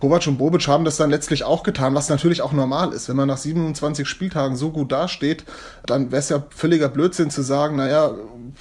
Kovac 0.00 0.26
und 0.26 0.38
Bobic 0.38 0.66
haben 0.66 0.84
das 0.84 0.96
dann 0.96 1.10
letztlich 1.10 1.44
auch 1.44 1.62
getan, 1.62 1.94
was 1.94 2.08
natürlich 2.08 2.42
auch 2.42 2.52
normal 2.52 2.92
ist. 2.92 3.08
Wenn 3.08 3.16
man 3.16 3.28
nach 3.28 3.36
27 3.36 4.08
Spieltagen 4.08 4.56
so 4.56 4.70
gut 4.70 4.90
dasteht, 4.90 5.44
dann 5.84 6.10
wäre 6.10 6.20
es 6.20 6.28
ja 6.28 6.42
völliger 6.50 6.88
Blödsinn 6.88 7.30
zu 7.30 7.42
sagen, 7.42 7.76
naja, 7.76 8.14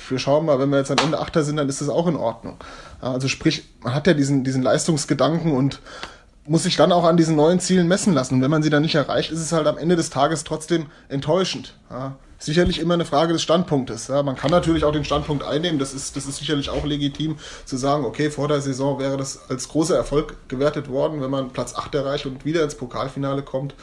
wir 0.10 0.20
schauen 0.20 0.46
mal, 0.46 0.60
wenn 0.60 0.70
wir 0.70 0.78
jetzt 0.78 0.92
am 0.92 0.98
Ende 1.04 1.20
Achter 1.20 1.44
sind, 1.44 1.58
dann 1.58 1.70
ist 1.70 1.82
das 1.82 1.90
auch 1.90 2.08
in 2.08 2.16
Ordnung. 2.16 2.58
Also 3.02 3.28
sprich, 3.28 3.70
man 3.82 3.94
hat 3.94 4.08
ja 4.08 4.14
diesen, 4.14 4.44
diesen 4.44 4.62
Leistungsgedanken 4.62 5.54
und 5.54 5.80
muss 6.50 6.64
sich 6.64 6.76
dann 6.76 6.92
auch 6.92 7.04
an 7.04 7.16
diesen 7.16 7.36
neuen 7.36 7.60
Zielen 7.60 7.88
messen 7.88 8.14
lassen. 8.14 8.36
Und 8.36 8.42
wenn 8.42 8.50
man 8.50 8.64
sie 8.64 8.72
dann 8.72 8.82
nicht 8.82 8.96
erreicht, 8.96 9.32
ist 9.32 9.40
es 9.40 9.52
halt 9.52 9.68
am 9.68 9.78
Ende 9.78 9.96
des 9.96 10.10
Tages 10.10 10.44
trotzdem 10.44 10.88
enttäuschend. 11.08 11.76
Ja. 11.92 12.16
Sicherlich 12.40 12.80
immer 12.80 12.96
eine 12.96 13.06
Frage 13.06 13.34
des 13.34 13.44
Standpunktes. 13.44 14.08
Ja. 14.08 14.24
Man 14.24 14.36
kann 14.36 14.50
natürlich 14.50 14.84
auch 14.84 14.92
den 14.92 15.06
Standpunkt 15.06 15.44
einnehmen, 15.44 15.78
das 15.78 15.94
ist, 15.94 16.16
das 16.16 16.26
ist 16.26 16.38
sicherlich 16.38 16.70
auch 16.70 16.86
legitim, 16.86 17.38
zu 17.66 17.78
sagen, 17.78 18.04
okay, 18.04 18.32
vor 18.32 18.48
der 18.48 18.62
Saison 18.62 19.00
wäre 19.00 19.16
das 19.16 19.50
als 19.50 19.68
großer 19.68 19.96
Erfolg 19.96 20.38
gewertet 20.48 20.90
worden, 20.90 21.22
wenn 21.22 21.30
man 21.30 21.52
Platz 21.52 21.76
8 21.76 21.94
erreicht 21.94 22.26
und 22.26 22.46
wieder 22.46 22.64
ins 22.64 22.76
Pokalfinale 22.76 23.44
kommt. 23.44 23.76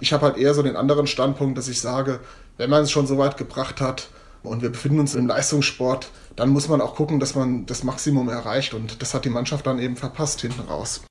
Ich 0.00 0.12
habe 0.12 0.26
halt 0.26 0.36
eher 0.36 0.52
so 0.52 0.62
den 0.62 0.76
anderen 0.76 1.06
Standpunkt, 1.06 1.56
dass 1.56 1.68
ich 1.68 1.80
sage, 1.80 2.20
wenn 2.58 2.68
man 2.68 2.82
es 2.82 2.90
schon 2.90 3.06
so 3.06 3.16
weit 3.16 3.38
gebracht 3.38 3.80
hat, 3.80 4.08
und 4.42 4.62
wir 4.62 4.70
befinden 4.70 5.00
uns 5.00 5.14
im 5.14 5.26
Leistungssport, 5.26 6.08
dann 6.34 6.48
muss 6.48 6.66
man 6.66 6.80
auch 6.80 6.94
gucken, 6.94 7.20
dass 7.20 7.34
man 7.34 7.66
das 7.66 7.84
Maximum 7.84 8.30
erreicht. 8.30 8.72
Und 8.72 9.02
das 9.02 9.12
hat 9.12 9.26
die 9.26 9.28
Mannschaft 9.28 9.66
dann 9.66 9.78
eben 9.78 9.96
verpasst 9.96 10.40
hinten 10.40 10.62
raus. 10.62 11.02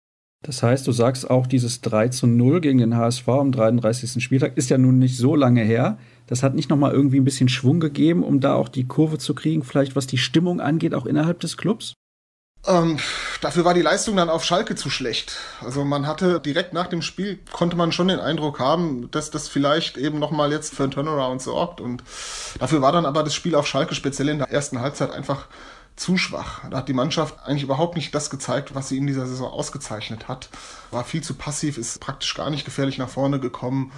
Das 0.41 0.63
heißt, 0.63 0.87
du 0.87 0.93
sagst 0.93 1.29
auch, 1.29 1.47
dieses 1.47 1.81
3 1.81 2.09
zu 2.09 2.25
0 2.25 2.61
gegen 2.61 2.79
den 2.79 2.95
HSV 2.95 3.27
am 3.27 3.51
33. 3.51 4.23
Spieltag 4.23 4.55
ist 4.55 4.69
ja 4.69 4.77
nun 4.77 4.97
nicht 4.97 5.17
so 5.17 5.35
lange 5.35 5.63
her. 5.63 5.97
Das 6.27 6.43
hat 6.43 6.55
nicht 6.55 6.69
nochmal 6.69 6.93
irgendwie 6.93 7.19
ein 7.19 7.25
bisschen 7.25 7.49
Schwung 7.49 7.79
gegeben, 7.81 8.23
um 8.23 8.39
da 8.39 8.53
auch 8.55 8.69
die 8.69 8.87
Kurve 8.87 9.17
zu 9.17 9.35
kriegen, 9.35 9.63
vielleicht 9.63 9.95
was 9.97 10.07
die 10.07 10.17
Stimmung 10.17 10.61
angeht, 10.61 10.93
auch 10.93 11.05
innerhalb 11.05 11.41
des 11.41 11.57
Clubs? 11.57 11.93
Ähm, 12.67 12.97
dafür 13.41 13.63
war 13.63 13.73
die 13.73 13.81
Leistung 13.81 14.17
dann 14.17 14.29
auf 14.29 14.43
Schalke 14.43 14.75
zu 14.75 14.89
schlecht. 14.89 15.37
Also 15.61 15.85
man 15.85 16.07
hatte 16.07 16.39
direkt 16.39 16.73
nach 16.73 16.87
dem 16.87 17.01
Spiel, 17.01 17.39
konnte 17.51 17.77
man 17.77 17.91
schon 17.91 18.09
den 18.09 18.19
Eindruck 18.19 18.59
haben, 18.59 19.09
dass 19.11 19.31
das 19.31 19.47
vielleicht 19.47 19.97
eben 19.97 20.19
nochmal 20.19 20.51
jetzt 20.51 20.75
für 20.75 20.83
einen 20.83 20.91
Turnaround 20.91 21.41
sorgt. 21.41 21.79
Und 21.79 22.03
dafür 22.59 22.81
war 22.81 22.91
dann 22.91 23.05
aber 23.05 23.23
das 23.23 23.33
Spiel 23.33 23.55
auf 23.55 23.65
Schalke 23.65 23.95
speziell 23.95 24.29
in 24.29 24.39
der 24.39 24.51
ersten 24.51 24.81
Halbzeit 24.81 25.11
einfach 25.11 25.47
zu 25.99 26.17
schwach. 26.17 26.61
Da 26.69 26.77
hat 26.77 26.89
die 26.89 26.93
Mannschaft 26.93 27.35
eigentlich 27.45 27.63
überhaupt 27.63 27.95
nicht 27.95 28.13
das 28.15 28.29
gezeigt, 28.29 28.73
was 28.73 28.89
sie 28.89 28.97
in 28.97 29.07
dieser 29.07 29.27
Saison 29.27 29.51
ausgezeichnet 29.51 30.27
hat. 30.27 30.49
War 30.91 31.03
viel 31.03 31.21
zu 31.21 31.33
passiv, 31.33 31.77
ist 31.77 31.99
praktisch 31.99 32.33
gar 32.35 32.49
nicht 32.49 32.65
gefährlich 32.65 32.97
nach 32.97 33.09
vorne 33.09 33.39
gekommen 33.39 33.91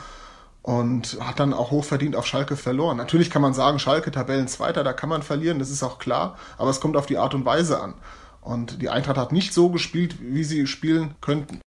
und 0.64 1.18
hat 1.20 1.40
dann 1.40 1.54
auch 1.54 1.72
hochverdient 1.72 2.16
auf 2.16 2.26
Schalke 2.26 2.56
verloren. 2.56 2.98
Natürlich 2.98 3.30
kann 3.30 3.42
man 3.42 3.54
sagen, 3.54 3.80
Schalke 3.80 4.12
Tabellenzweiter, 4.12 4.84
da 4.84 4.94
kann 4.94 5.10
man 5.10 5.24
verlieren, 5.24 5.60
das 5.60 5.70
ist 5.70 5.84
auch 5.84 6.00
klar, 6.00 6.38
aber 6.58 6.70
es 6.70 6.80
kommt 6.80 6.98
auf 6.98 7.06
die 7.06 7.18
Art 7.18 7.34
und 7.34 7.46
Weise 7.46 7.82
an. 7.82 7.94
Und 8.42 8.82
die 8.82 8.90
Eintracht 8.90 9.18
hat 9.18 9.32
nicht 9.32 9.54
so 9.54 9.70
gespielt, 9.70 10.18
wie 10.20 10.44
sie 10.44 10.66
spielen 10.68 11.16
könnten. 11.22 11.62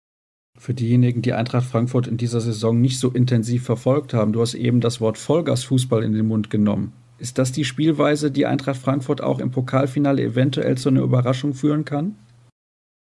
Für 0.57 0.75
diejenigen, 0.75 1.23
die 1.23 1.33
Eintracht 1.33 1.67
Frankfurt 1.67 2.07
in 2.07 2.17
dieser 2.17 2.41
Saison 2.41 2.81
nicht 2.81 3.01
so 3.01 3.11
intensiv 3.11 3.65
verfolgt 3.65 4.15
haben, 4.15 4.33
du 4.33 4.41
hast 4.41 4.55
eben 4.55 4.81
das 4.81 5.01
Wort 5.01 5.19
Vollgasfußball 5.19 6.03
in 6.05 6.13
den 6.13 6.27
Mund 6.27 6.51
genommen. 6.51 6.93
Ist 7.19 7.39
das 7.39 7.53
die 7.53 7.65
Spielweise, 7.65 8.31
die 8.31 8.47
Eintracht 8.47 8.77
Frankfurt 8.77 9.23
auch 9.23 9.39
im 9.39 9.51
Pokalfinale 9.51 10.23
eventuell 10.23 10.77
zu 10.77 10.89
einer 10.89 11.03
Überraschung 11.03 11.55
führen 11.55 11.85
kann? 11.85 12.17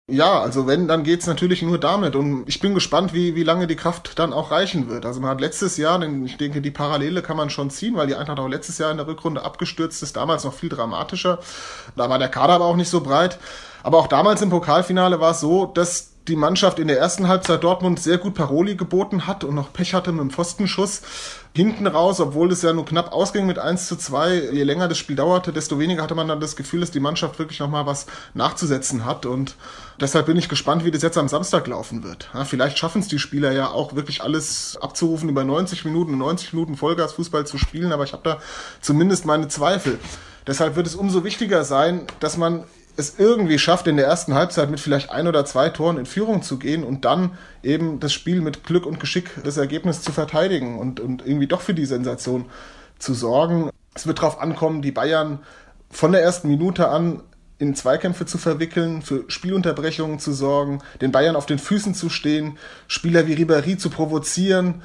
Ja, 0.09 0.41
also 0.41 0.67
wenn, 0.67 0.89
dann 0.89 1.03
geht's 1.03 1.25
natürlich 1.25 1.61
nur 1.61 1.77
damit. 1.77 2.17
Und 2.17 2.43
ich 2.45 2.59
bin 2.59 2.73
gespannt, 2.73 3.13
wie, 3.13 3.35
wie 3.35 3.43
lange 3.43 3.65
die 3.65 3.77
Kraft 3.77 4.19
dann 4.19 4.33
auch 4.33 4.51
reichen 4.51 4.89
wird. 4.89 5.05
Also 5.05 5.21
man 5.21 5.29
hat 5.29 5.39
letztes 5.39 5.77
Jahr, 5.77 6.03
ich 6.25 6.35
denke, 6.35 6.61
die 6.61 6.71
Parallele 6.71 7.21
kann 7.21 7.37
man 7.37 7.49
schon 7.49 7.69
ziehen, 7.69 7.95
weil 7.95 8.07
die 8.07 8.15
Eintracht 8.15 8.39
auch 8.39 8.49
letztes 8.49 8.77
Jahr 8.77 8.91
in 8.91 8.97
der 8.97 9.07
Rückrunde 9.07 9.43
abgestürzt 9.43 10.03
ist, 10.03 10.17
damals 10.17 10.43
noch 10.43 10.53
viel 10.53 10.67
dramatischer. 10.67 11.39
Da 11.95 12.09
war 12.09 12.19
der 12.19 12.27
Kader 12.27 12.53
aber 12.53 12.65
auch 12.65 12.75
nicht 12.75 12.89
so 12.89 12.99
breit. 12.99 13.39
Aber 13.83 13.99
auch 13.99 14.07
damals 14.07 14.41
im 14.41 14.49
Pokalfinale 14.49 15.21
war 15.21 15.31
es 15.31 15.39
so, 15.39 15.65
dass 15.65 16.10
die 16.27 16.35
Mannschaft 16.35 16.77
in 16.77 16.87
der 16.87 16.99
ersten 16.99 17.27
Halbzeit 17.27 17.63
Dortmund 17.63 17.99
sehr 17.99 18.19
gut 18.19 18.35
Paroli 18.35 18.75
geboten 18.75 19.25
hat 19.25 19.43
und 19.43 19.55
noch 19.55 19.73
Pech 19.73 19.93
hatte 19.93 20.11
mit 20.11 20.21
dem 20.21 20.29
Pfostenschuss. 20.29 21.01
Hinten 21.53 21.87
raus, 21.87 22.19
obwohl 22.19 22.51
es 22.51 22.61
ja 22.61 22.71
nur 22.71 22.85
knapp 22.85 23.11
ausging 23.11 23.45
mit 23.47 23.59
1 23.59 23.87
zu 23.87 23.97
2, 23.97 24.51
je 24.53 24.63
länger 24.63 24.87
das 24.87 24.99
Spiel 24.99 25.15
dauerte, 25.15 25.51
desto 25.51 25.79
weniger 25.79 26.03
hatte 26.03 26.15
man 26.15 26.27
dann 26.27 26.39
das 26.39 26.55
Gefühl, 26.55 26.79
dass 26.79 26.91
die 26.91 26.99
Mannschaft 26.99 27.39
wirklich 27.39 27.59
nochmal 27.59 27.85
was 27.85 28.05
nachzusetzen 28.33 29.03
hat. 29.03 29.25
Und 29.25 29.55
deshalb 29.99 30.27
bin 30.27 30.37
ich 30.37 30.47
gespannt, 30.47 30.85
wie 30.85 30.91
das 30.91 31.01
jetzt 31.01 31.17
am 31.17 31.27
Samstag 31.27 31.67
laufen 31.67 32.03
wird. 32.03 32.29
Ja, 32.33 32.45
vielleicht 32.45 32.77
schaffen 32.77 33.01
es 33.01 33.07
die 33.07 33.19
Spieler 33.19 33.51
ja 33.51 33.69
auch 33.69 33.95
wirklich 33.95 34.21
alles 34.21 34.77
abzurufen, 34.79 35.27
über 35.27 35.43
90 35.43 35.83
Minuten, 35.83 36.17
90 36.17 36.53
Minuten 36.53 36.77
Vollgasfußball 36.77 37.45
zu 37.45 37.57
spielen, 37.57 37.91
aber 37.91 38.03
ich 38.03 38.13
habe 38.13 38.23
da 38.23 38.37
zumindest 38.79 39.25
meine 39.25 39.47
Zweifel. 39.47 39.99
Deshalb 40.47 40.75
wird 40.75 40.87
es 40.87 40.95
umso 40.95 41.23
wichtiger 41.23 41.63
sein, 41.63 42.07
dass 42.19 42.37
man 42.37 42.63
es 42.97 43.19
irgendwie 43.19 43.59
schafft, 43.59 43.87
in 43.87 43.97
der 43.97 44.05
ersten 44.05 44.33
Halbzeit 44.33 44.69
mit 44.69 44.79
vielleicht 44.79 45.09
ein 45.09 45.27
oder 45.27 45.45
zwei 45.45 45.69
Toren 45.69 45.97
in 45.97 46.05
Führung 46.05 46.41
zu 46.41 46.57
gehen 46.57 46.83
und 46.83 47.05
dann 47.05 47.31
eben 47.63 47.99
das 47.99 48.13
Spiel 48.13 48.41
mit 48.41 48.63
Glück 48.63 48.85
und 48.85 48.99
Geschick 48.99 49.31
das 49.43 49.57
Ergebnis 49.57 50.01
zu 50.01 50.11
verteidigen 50.11 50.79
und, 50.79 50.99
und 50.99 51.25
irgendwie 51.25 51.47
doch 51.47 51.61
für 51.61 51.73
die 51.73 51.85
Sensation 51.85 52.45
zu 52.99 53.13
sorgen. 53.13 53.69
Es 53.93 54.07
wird 54.07 54.19
darauf 54.19 54.39
ankommen, 54.39 54.81
die 54.81 54.91
Bayern 54.91 55.39
von 55.89 56.11
der 56.11 56.21
ersten 56.21 56.47
Minute 56.47 56.89
an 56.89 57.21
in 57.57 57.75
Zweikämpfe 57.75 58.25
zu 58.25 58.37
verwickeln, 58.37 59.03
für 59.03 59.25
Spielunterbrechungen 59.27 60.17
zu 60.17 60.33
sorgen, 60.33 60.81
den 60.99 61.11
Bayern 61.11 61.35
auf 61.35 61.45
den 61.45 61.59
Füßen 61.59 61.93
zu 61.93 62.09
stehen, 62.09 62.57
Spieler 62.87 63.27
wie 63.27 63.35
Ribéry 63.35 63.77
zu 63.77 63.89
provozieren 63.91 64.81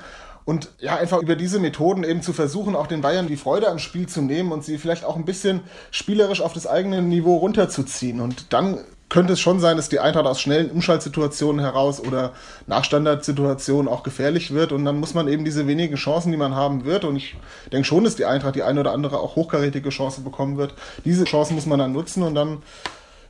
und 0.46 0.70
ja, 0.78 0.96
einfach 0.96 1.20
über 1.20 1.34
diese 1.34 1.58
Methoden 1.58 2.04
eben 2.04 2.22
zu 2.22 2.32
versuchen, 2.32 2.76
auch 2.76 2.86
den 2.86 3.02
Bayern 3.02 3.26
die 3.26 3.36
Freude 3.36 3.68
am 3.68 3.80
Spiel 3.80 4.08
zu 4.08 4.22
nehmen 4.22 4.52
und 4.52 4.64
sie 4.64 4.78
vielleicht 4.78 5.04
auch 5.04 5.16
ein 5.16 5.24
bisschen 5.24 5.60
spielerisch 5.90 6.40
auf 6.40 6.52
das 6.52 6.68
eigene 6.68 7.02
Niveau 7.02 7.36
runterzuziehen. 7.36 8.20
Und 8.20 8.52
dann 8.52 8.78
könnte 9.08 9.32
es 9.32 9.40
schon 9.40 9.58
sein, 9.58 9.76
dass 9.76 9.88
die 9.88 9.98
Eintracht 9.98 10.24
aus 10.26 10.40
schnellen 10.40 10.70
Umschaltsituationen 10.70 11.60
heraus 11.60 12.00
oder 12.00 12.32
nach 12.68 12.84
Standardsituationen 12.84 13.88
auch 13.88 14.04
gefährlich 14.04 14.54
wird. 14.54 14.70
Und 14.70 14.84
dann 14.84 15.00
muss 15.00 15.14
man 15.14 15.26
eben 15.26 15.44
diese 15.44 15.66
wenigen 15.66 15.96
Chancen, 15.96 16.30
die 16.30 16.38
man 16.38 16.54
haben 16.54 16.84
wird, 16.84 17.04
und 17.04 17.16
ich 17.16 17.36
denke 17.72 17.86
schon, 17.86 18.04
dass 18.04 18.14
die 18.14 18.24
Eintracht 18.24 18.54
die 18.54 18.62
eine 18.62 18.80
oder 18.80 18.92
andere 18.92 19.18
auch 19.18 19.34
hochkarätige 19.34 19.90
Chance 19.90 20.20
bekommen 20.20 20.56
wird. 20.58 20.74
Diese 21.04 21.24
Chancen 21.24 21.56
muss 21.56 21.66
man 21.66 21.80
dann 21.80 21.92
nutzen 21.92 22.22
und 22.22 22.36
dann 22.36 22.62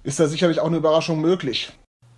ist 0.02 0.20
da 0.20 0.28
sicherlich 0.28 0.60
auch 0.60 0.66
eine 0.66 0.76
Überraschung 0.76 1.22
möglich. 1.22 1.72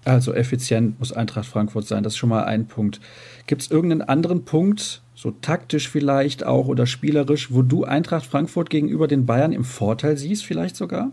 Also 0.05 0.33
effizient 0.33 0.99
muss 0.99 1.13
Eintracht 1.13 1.47
Frankfurt 1.47 1.87
sein, 1.87 2.03
das 2.03 2.15
ist 2.15 2.19
schon 2.19 2.31
mal 2.31 2.45
ein 2.45 2.67
Punkt. 2.67 3.01
Gibt 3.49 3.63
es 3.63 3.71
irgendeinen 3.71 4.03
anderen 4.03 4.45
Punkt, 4.45 5.01
so 5.15 5.31
taktisch 5.31 5.89
vielleicht 5.89 6.45
auch 6.45 6.67
oder 6.67 6.87
spielerisch, 6.87 7.51
wo 7.51 7.63
du 7.63 7.85
Eintracht 7.85 8.27
Frankfurt 8.27 8.69
gegenüber 8.69 9.09
den 9.09 9.25
Bayern 9.25 9.53
im 9.53 9.65
Vorteil 9.65 10.19
siehst, 10.19 10.45
vielleicht 10.45 10.77
sogar? 10.77 11.11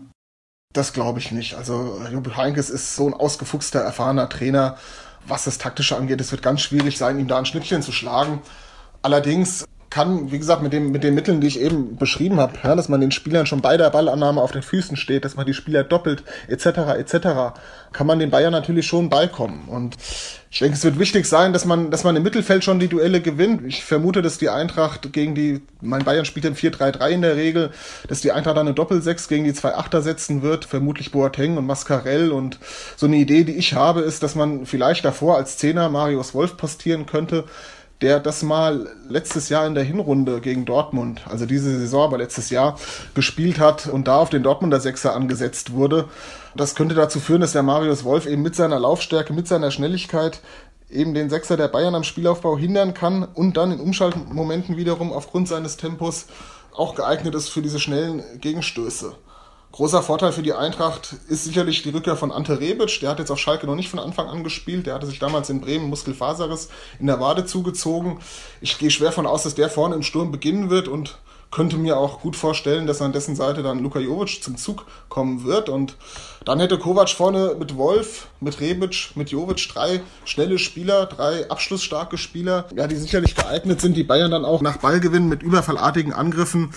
Das 0.74 0.92
glaube 0.92 1.18
ich 1.18 1.32
nicht. 1.32 1.54
Also 1.54 1.98
Juppel 2.12 2.36
Heinkes 2.36 2.68
ist 2.68 2.94
so 2.94 3.06
ein 3.06 3.14
ausgefuchster, 3.14 3.80
erfahrener 3.80 4.28
Trainer. 4.28 4.76
Was 5.26 5.44
das 5.44 5.56
Taktische 5.56 5.96
angeht, 5.96 6.20
es 6.20 6.30
wird 6.30 6.42
ganz 6.42 6.60
schwierig 6.60 6.98
sein, 6.98 7.18
ihm 7.18 7.26
da 7.26 7.38
ein 7.38 7.46
Schnittchen 7.46 7.80
zu 7.80 7.90
schlagen. 7.90 8.42
Allerdings 9.00 9.64
kann, 9.96 10.30
wie 10.30 10.38
gesagt, 10.38 10.62
mit, 10.62 10.74
dem, 10.74 10.92
mit 10.92 11.04
den 11.04 11.14
Mitteln, 11.14 11.40
die 11.40 11.46
ich 11.46 11.58
eben 11.58 11.96
beschrieben 11.96 12.38
habe, 12.38 12.52
ja, 12.62 12.76
dass 12.76 12.90
man 12.90 13.00
den 13.00 13.12
Spielern 13.12 13.46
schon 13.46 13.62
bei 13.62 13.78
der 13.78 13.88
Ballannahme 13.88 14.42
auf 14.42 14.52
den 14.52 14.60
Füßen 14.60 14.94
steht, 14.98 15.24
dass 15.24 15.36
man 15.36 15.46
die 15.46 15.54
Spieler 15.54 15.84
doppelt, 15.84 16.22
etc., 16.48 16.66
etc., 16.98 17.56
kann 17.94 18.06
man 18.06 18.18
den 18.18 18.28
Bayern 18.28 18.52
natürlich 18.52 18.86
schon 18.86 19.08
beikommen. 19.08 19.68
Und 19.68 19.96
ich 20.50 20.58
denke, 20.58 20.76
es 20.76 20.84
wird 20.84 20.98
wichtig 20.98 21.24
sein, 21.24 21.54
dass 21.54 21.64
man, 21.64 21.90
dass 21.90 22.04
man 22.04 22.14
im 22.14 22.22
Mittelfeld 22.22 22.62
schon 22.62 22.78
die 22.78 22.88
Duelle 22.88 23.22
gewinnt. 23.22 23.62
Ich 23.66 23.84
vermute, 23.84 24.20
dass 24.20 24.36
die 24.36 24.50
Eintracht 24.50 25.14
gegen 25.14 25.34
die, 25.34 25.62
mein 25.80 26.04
Bayern 26.04 26.26
spielt 26.26 26.44
im 26.44 26.54
4-3-3 26.54 27.08
in 27.08 27.22
der 27.22 27.36
Regel, 27.36 27.70
dass 28.06 28.20
die 28.20 28.32
Eintracht 28.32 28.58
dann 28.58 28.66
eine 28.66 28.74
Doppel-6 28.74 29.30
gegen 29.30 29.44
die 29.44 29.54
zwei 29.54 29.76
Achter 29.76 30.02
setzen 30.02 30.42
wird, 30.42 30.66
vermutlich 30.66 31.10
Boateng 31.10 31.56
und 31.56 31.64
Mascarell. 31.64 32.32
Und 32.32 32.58
so 32.96 33.06
eine 33.06 33.16
Idee, 33.16 33.44
die 33.44 33.56
ich 33.56 33.72
habe, 33.72 34.02
ist, 34.02 34.22
dass 34.22 34.34
man 34.34 34.66
vielleicht 34.66 35.06
davor 35.06 35.38
als 35.38 35.56
Zehner 35.56 35.88
Marius 35.88 36.34
Wolf 36.34 36.58
postieren 36.58 37.06
könnte, 37.06 37.44
der 38.02 38.20
das 38.20 38.42
mal 38.42 38.88
letztes 39.08 39.48
Jahr 39.48 39.66
in 39.66 39.74
der 39.74 39.84
Hinrunde 39.84 40.40
gegen 40.40 40.64
Dortmund, 40.64 41.22
also 41.28 41.46
diese 41.46 41.78
Saison, 41.78 42.04
aber 42.04 42.18
letztes 42.18 42.50
Jahr 42.50 42.78
gespielt 43.14 43.58
hat 43.58 43.86
und 43.86 44.06
da 44.06 44.18
auf 44.18 44.30
den 44.30 44.42
Dortmunder 44.42 44.80
Sechser 44.80 45.14
angesetzt 45.14 45.72
wurde. 45.72 46.06
Das 46.54 46.74
könnte 46.74 46.94
dazu 46.94 47.20
führen, 47.20 47.40
dass 47.40 47.52
der 47.52 47.62
Marius 47.62 48.04
Wolf 48.04 48.26
eben 48.26 48.42
mit 48.42 48.54
seiner 48.54 48.78
Laufstärke, 48.78 49.32
mit 49.32 49.48
seiner 49.48 49.70
Schnelligkeit 49.70 50.40
eben 50.90 51.14
den 51.14 51.30
Sechser 51.30 51.56
der 51.56 51.68
Bayern 51.68 51.94
am 51.94 52.04
Spielaufbau 52.04 52.56
hindern 52.56 52.94
kann 52.94 53.24
und 53.24 53.56
dann 53.56 53.72
in 53.72 53.80
Umschaltmomenten 53.80 54.76
wiederum 54.76 55.12
aufgrund 55.12 55.48
seines 55.48 55.76
Tempos 55.76 56.26
auch 56.72 56.94
geeignet 56.94 57.34
ist 57.34 57.48
für 57.48 57.62
diese 57.62 57.80
schnellen 57.80 58.22
Gegenstöße. 58.40 59.14
Großer 59.76 60.02
Vorteil 60.02 60.32
für 60.32 60.42
die 60.42 60.54
Eintracht 60.54 61.16
ist 61.28 61.44
sicherlich 61.44 61.82
die 61.82 61.90
Rückkehr 61.90 62.16
von 62.16 62.32
Ante 62.32 62.60
Rebic. 62.60 62.98
Der 63.00 63.10
hat 63.10 63.18
jetzt 63.18 63.30
auf 63.30 63.38
Schalke 63.38 63.66
noch 63.66 63.74
nicht 63.74 63.90
von 63.90 63.98
Anfang 63.98 64.26
an 64.26 64.42
gespielt. 64.42 64.86
Der 64.86 64.94
hatte 64.94 65.06
sich 65.06 65.18
damals 65.18 65.50
in 65.50 65.60
Bremen 65.60 65.90
Muskelfaserriss 65.90 66.70
in 66.98 67.06
der 67.06 67.20
Wade 67.20 67.44
zugezogen. 67.44 68.20
Ich 68.62 68.78
gehe 68.78 68.90
schwer 68.90 69.12
von 69.12 69.26
aus, 69.26 69.42
dass 69.42 69.54
der 69.54 69.68
vorne 69.68 69.94
im 69.94 70.02
Sturm 70.02 70.32
beginnen 70.32 70.70
wird 70.70 70.88
und 70.88 71.18
könnte 71.50 71.76
mir 71.76 71.98
auch 71.98 72.22
gut 72.22 72.36
vorstellen, 72.36 72.86
dass 72.86 73.02
an 73.02 73.12
dessen 73.12 73.36
Seite 73.36 73.62
dann 73.62 73.80
Luka 73.80 73.98
Jovic 73.98 74.42
zum 74.42 74.56
Zug 74.56 74.86
kommen 75.10 75.44
wird. 75.44 75.68
Und 75.68 75.98
dann 76.46 76.58
hätte 76.58 76.78
Kovac 76.78 77.10
vorne 77.10 77.54
mit 77.58 77.76
Wolf, 77.76 78.28
mit 78.40 78.58
Rebic, 78.62 79.10
mit 79.14 79.30
Jovic 79.30 79.68
drei 79.68 80.00
schnelle 80.24 80.58
Spieler, 80.58 81.04
drei 81.04 81.50
abschlussstarke 81.50 82.16
Spieler, 82.16 82.64
ja, 82.74 82.86
die 82.86 82.96
sicherlich 82.96 83.34
geeignet 83.34 83.82
sind, 83.82 83.94
die 83.94 84.04
Bayern 84.04 84.30
dann 84.30 84.46
auch 84.46 84.62
nach 84.62 84.78
Ballgewinn 84.78 85.28
mit 85.28 85.42
überfallartigen 85.42 86.14
Angriffen 86.14 86.72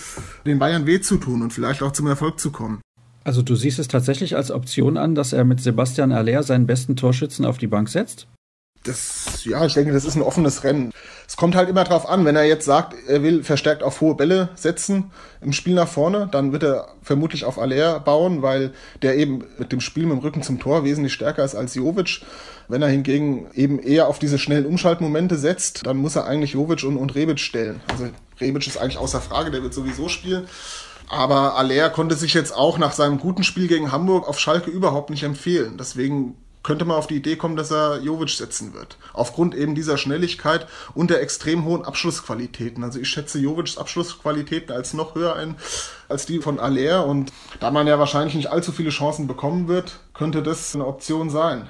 den 0.46 0.60
Bayern 0.60 0.86
weh 0.86 1.00
zu 1.00 1.16
tun 1.16 1.42
und 1.42 1.54
vielleicht 1.54 1.82
auch 1.82 1.94
zum 1.94 2.06
Erfolg 2.06 2.42
zu 2.42 2.52
kommen. 2.52 2.82
Also 3.24 3.42
du 3.42 3.56
siehst 3.56 3.80
es 3.80 3.88
tatsächlich 3.88 4.36
als 4.36 4.52
Option 4.52 4.98
an, 4.98 5.16
dass 5.16 5.34
er 5.34 5.44
mit 5.44 5.62
Sebastian 5.62 6.12
Aller 6.12 6.44
seinen 6.44 6.68
besten 6.68 6.96
Torschützen 6.96 7.46
auf 7.46 7.58
die 7.58 7.68
Bank 7.68 7.90
setzt? 7.90 8.28
Das, 8.84 9.44
ja, 9.44 9.66
ich 9.66 9.74
denke, 9.74 9.92
das 9.92 10.06
ist 10.06 10.16
ein 10.16 10.22
offenes 10.22 10.64
Rennen. 10.64 10.92
Es 11.28 11.36
kommt 11.36 11.56
halt 11.56 11.70
immer 11.70 11.84
drauf 11.84 12.08
an, 12.08 12.24
wenn 12.24 12.38
er 12.38 12.46
jetzt 12.46 12.64
sagt, 12.64 12.96
er 13.08 13.22
will 13.22 13.44
verstärkt 13.44 13.84
auf 13.84 14.00
hohe 14.00 14.16
Bälle 14.16 14.50
setzen 14.56 15.12
im 15.42 15.52
Spiel 15.52 15.74
nach 15.74 15.88
vorne, 15.88 16.30
dann 16.32 16.54
wird 16.54 16.64
er 16.64 16.88
vermutlich 17.02 17.44
auf 17.44 17.60
Aller 17.60 18.00
bauen, 18.00 18.42
weil 18.42 18.72
der 19.02 19.18
eben 19.18 19.44
mit 19.58 19.74
dem 19.74 19.82
Spiel 19.82 20.06
mit 20.06 20.14
dem 20.14 20.20
Rücken 20.20 20.44
zum 20.44 20.60
Tor 20.60 20.86
wesentlich 20.86 21.14
stärker 21.14 21.44
ist 21.44 21.56
als 21.56 21.76
Jovic. 21.76 22.22
Wenn 22.70 22.82
er 22.82 22.88
hingegen 22.88 23.48
eben 23.54 23.80
eher 23.80 24.08
auf 24.08 24.18
diese 24.18 24.40
schnellen 24.40 24.66
Umschaltmomente 24.66 25.38
setzt, 25.38 25.86
dann 25.86 25.98
muss 25.98 26.16
er 26.16 26.26
eigentlich 26.26 26.54
Jovic 26.54 26.84
und, 26.84 26.96
und 26.96 27.16
Rebic 27.16 27.40
stellen. 27.40 27.82
Also 27.90 28.08
Rebic 28.40 28.66
ist 28.66 28.78
eigentlich 28.78 28.98
außer 28.98 29.20
Frage, 29.20 29.52
der 29.52 29.62
wird 29.62 29.74
sowieso 29.74 30.08
spielen. 30.08 30.48
Aber 31.10 31.56
Aller 31.58 31.90
konnte 31.90 32.16
sich 32.16 32.34
jetzt 32.36 32.56
auch 32.56 32.78
nach 32.78 32.94
seinem 32.94 33.20
guten 33.20 33.44
Spiel 33.44 33.68
gegen 33.68 33.92
Hamburg 33.92 34.28
auf 34.28 34.40
Schalke 34.40 34.70
überhaupt 34.70 35.10
nicht 35.10 35.24
empfehlen. 35.24 35.76
Deswegen 35.78 36.36
könnte 36.62 36.86
man 36.86 36.98
auf 36.98 37.08
die 37.08 37.16
Idee 37.16 37.36
kommen, 37.36 37.56
dass 37.56 37.72
er 37.72 38.00
Jovic 38.02 38.30
setzen 38.30 38.74
wird. 38.74 38.98
Aufgrund 39.14 39.56
eben 39.56 39.76
dieser 39.76 39.98
Schnelligkeit 39.98 40.68
und 40.94 41.10
der 41.10 41.22
extrem 41.22 41.66
hohen 41.66 41.84
Abschlussqualitäten. 41.84 42.84
Also 42.84 43.00
ich 43.00 43.10
schätze 43.10 43.40
Jovics 43.40 43.78
Abschlussqualitäten 43.78 44.76
als 44.76 44.94
noch 44.94 45.16
höher 45.16 45.36
ein 45.36 45.56
als 46.10 46.26
die 46.26 46.40
von 46.40 46.60
Aller. 46.60 47.08
Und 47.08 47.32
da 47.60 47.72
man 47.72 47.88
ja 47.88 47.98
wahrscheinlich 47.98 48.36
nicht 48.36 48.52
allzu 48.52 48.72
viele 48.72 48.90
Chancen 48.90 49.26
bekommen 49.26 49.68
wird, 49.68 50.00
könnte 50.14 50.44
das 50.44 50.76
eine 50.76 50.86
Option 50.86 51.30
sein. 51.30 51.70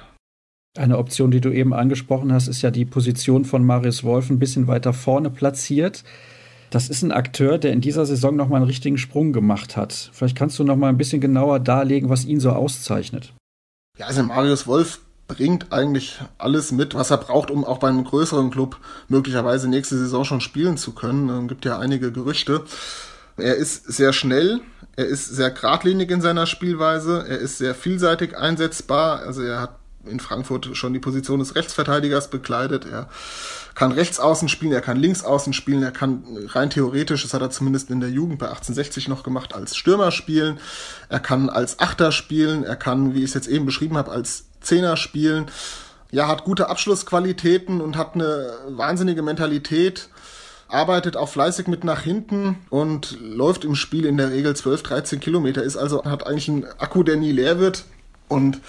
Eine 0.76 0.98
Option, 0.98 1.30
die 1.30 1.40
du 1.40 1.50
eben 1.50 1.72
angesprochen 1.72 2.32
hast, 2.32 2.46
ist 2.46 2.62
ja 2.62 2.70
die 2.70 2.84
Position 2.84 3.44
von 3.44 3.64
Marius 3.64 4.04
Wolf 4.04 4.30
ein 4.30 4.38
bisschen 4.38 4.68
weiter 4.68 4.92
vorne 4.92 5.30
platziert. 5.30 6.04
Das 6.70 6.88
ist 6.88 7.02
ein 7.02 7.10
Akteur, 7.10 7.58
der 7.58 7.72
in 7.72 7.80
dieser 7.80 8.06
Saison 8.06 8.36
nochmal 8.36 8.58
einen 8.58 8.68
richtigen 8.68 8.96
Sprung 8.96 9.32
gemacht 9.32 9.76
hat. 9.76 10.10
Vielleicht 10.12 10.36
kannst 10.36 10.58
du 10.58 10.64
nochmal 10.64 10.90
ein 10.90 10.98
bisschen 10.98 11.20
genauer 11.20 11.58
darlegen, 11.58 12.08
was 12.08 12.24
ihn 12.24 12.38
so 12.38 12.50
auszeichnet. 12.50 13.32
Ja, 13.98 14.06
also 14.06 14.22
Marius 14.22 14.68
Wolf 14.68 15.00
bringt 15.26 15.72
eigentlich 15.72 16.20
alles 16.38 16.70
mit, 16.70 16.94
was 16.94 17.10
er 17.10 17.18
braucht, 17.18 17.50
um 17.50 17.64
auch 17.64 17.78
bei 17.78 17.88
einem 17.88 18.04
größeren 18.04 18.50
Club 18.50 18.78
möglicherweise 19.08 19.68
nächste 19.68 19.98
Saison 19.98 20.24
schon 20.24 20.40
spielen 20.40 20.76
zu 20.76 20.92
können. 20.92 21.28
Es 21.28 21.48
gibt 21.48 21.64
ja 21.64 21.78
einige 21.78 22.12
Gerüchte. 22.12 22.64
Er 23.36 23.56
ist 23.56 23.92
sehr 23.92 24.12
schnell, 24.12 24.60
er 24.96 25.06
ist 25.06 25.26
sehr 25.26 25.50
geradlinig 25.50 26.10
in 26.10 26.20
seiner 26.20 26.46
Spielweise, 26.46 27.24
er 27.28 27.38
ist 27.38 27.58
sehr 27.58 27.74
vielseitig 27.74 28.36
einsetzbar. 28.36 29.20
Also 29.20 29.42
er 29.42 29.60
hat 29.60 29.79
in 30.04 30.20
Frankfurt 30.20 30.76
schon 30.76 30.92
die 30.92 30.98
Position 30.98 31.40
des 31.40 31.54
Rechtsverteidigers 31.54 32.30
bekleidet. 32.30 32.86
Er 32.86 33.08
kann 33.74 33.92
rechts 33.92 34.18
außen 34.18 34.48
spielen, 34.48 34.72
er 34.72 34.80
kann 34.80 34.96
links 34.96 35.22
außen 35.24 35.52
spielen, 35.52 35.82
er 35.82 35.90
kann 35.90 36.24
rein 36.48 36.70
theoretisch, 36.70 37.22
das 37.22 37.34
hat 37.34 37.42
er 37.42 37.50
zumindest 37.50 37.90
in 37.90 38.00
der 38.00 38.10
Jugend 38.10 38.38
bei 38.38 38.46
1860 38.46 39.08
noch 39.08 39.22
gemacht, 39.22 39.54
als 39.54 39.76
Stürmer 39.76 40.10
spielen. 40.10 40.58
Er 41.08 41.20
kann 41.20 41.50
als 41.50 41.78
Achter 41.78 42.12
spielen, 42.12 42.64
er 42.64 42.76
kann, 42.76 43.14
wie 43.14 43.18
ich 43.18 43.30
es 43.30 43.34
jetzt 43.34 43.48
eben 43.48 43.66
beschrieben 43.66 43.96
habe, 43.96 44.10
als 44.10 44.44
Zehner 44.60 44.96
spielen. 44.96 45.46
Ja, 46.10 46.28
hat 46.28 46.44
gute 46.44 46.68
Abschlussqualitäten 46.68 47.80
und 47.80 47.96
hat 47.96 48.14
eine 48.14 48.52
wahnsinnige 48.68 49.22
Mentalität 49.22 50.08
arbeitet 50.72 51.16
auch 51.16 51.28
fleißig 51.28 51.66
mit 51.66 51.84
nach 51.84 52.02
hinten 52.02 52.56
und 52.70 53.18
läuft 53.20 53.64
im 53.64 53.74
Spiel 53.74 54.06
in 54.06 54.16
der 54.16 54.30
Regel 54.30 54.54
12, 54.54 54.82
13 54.82 55.20
Kilometer, 55.20 55.62
ist 55.62 55.76
also, 55.76 56.04
hat 56.04 56.26
eigentlich 56.26 56.48
einen 56.48 56.64
Akku, 56.78 57.02
der 57.02 57.16
nie 57.16 57.32
leer 57.32 57.58
wird. 57.58 57.84
Und 58.28 58.60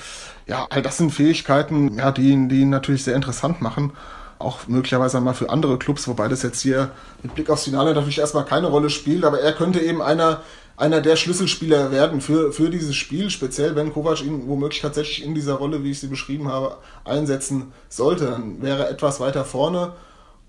ja, 0.52 0.68
all 0.70 0.82
das 0.82 0.98
sind 0.98 1.12
Fähigkeiten, 1.12 1.98
ja, 1.98 2.12
die 2.12 2.30
ihn, 2.30 2.50
die 2.50 2.60
ihn 2.60 2.70
natürlich 2.70 3.06
sehr 3.06 3.16
interessant 3.16 3.62
machen. 3.62 3.94
Auch 4.38 4.68
möglicherweise 4.68 5.22
mal 5.22 5.34
für 5.34 5.50
andere 5.50 5.80
Clubs, 5.80 6.10
wobei 6.10 6.28
das 6.28 6.44
jetzt 6.44 6.60
hier 6.60 6.92
mit 7.24 7.34
Blick 7.36 7.50
aufs 7.50 7.64
Finale 7.64 7.94
natürlich 7.94 8.20
erstmal 8.20 8.44
keine 8.44 8.68
Rolle 8.68 8.90
spielt, 8.90 9.24
aber 9.24 9.40
er 9.40 9.54
könnte 9.54 9.80
eben 9.80 10.02
einer, 10.02 10.42
einer 10.76 11.00
der 11.00 11.16
Schlüsselspieler 11.16 11.92
werden 11.92 12.20
für, 12.20 12.52
für 12.52 12.70
dieses 12.70 12.98
Spiel, 12.98 13.30
speziell 13.30 13.78
wenn 13.78 13.94
Kovac 13.94 14.22
ihn 14.24 14.46
womöglich 14.50 14.82
tatsächlich 14.82 15.24
in 15.24 15.36
dieser 15.36 15.54
Rolle, 15.54 15.86
wie 15.86 15.92
ich 15.92 16.02
sie 16.02 16.08
beschrieben 16.08 16.50
habe, 16.50 16.76
einsetzen 17.06 17.72
sollte. 17.88 18.26
Dann 18.26 18.62
wäre 18.62 18.84
er 18.84 18.90
etwas 18.90 19.22
weiter 19.22 19.46
vorne 19.46 19.94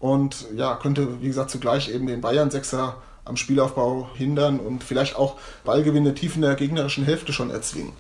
und 0.01 0.47
ja, 0.57 0.75
könnte, 0.75 1.23
wie 1.23 1.29
gesagt, 1.29 1.51
zugleich 1.51 1.89
eben 1.89 2.09
den 2.09 2.21
Bayern-Sechser 2.21 2.97
am 3.25 3.37
Spielaufbau 3.37 4.11
hindern 4.15 4.59
und 4.59 4.83
vielleicht 4.83 5.15
auch 5.15 5.37
Ballgewinne 5.65 6.13
tief 6.15 6.35
in 6.35 6.43
der 6.43 6.57
gegnerischen 6.57 7.05
Hälfte 7.05 7.33
schon 7.33 7.51
erzwingen. 7.51 7.93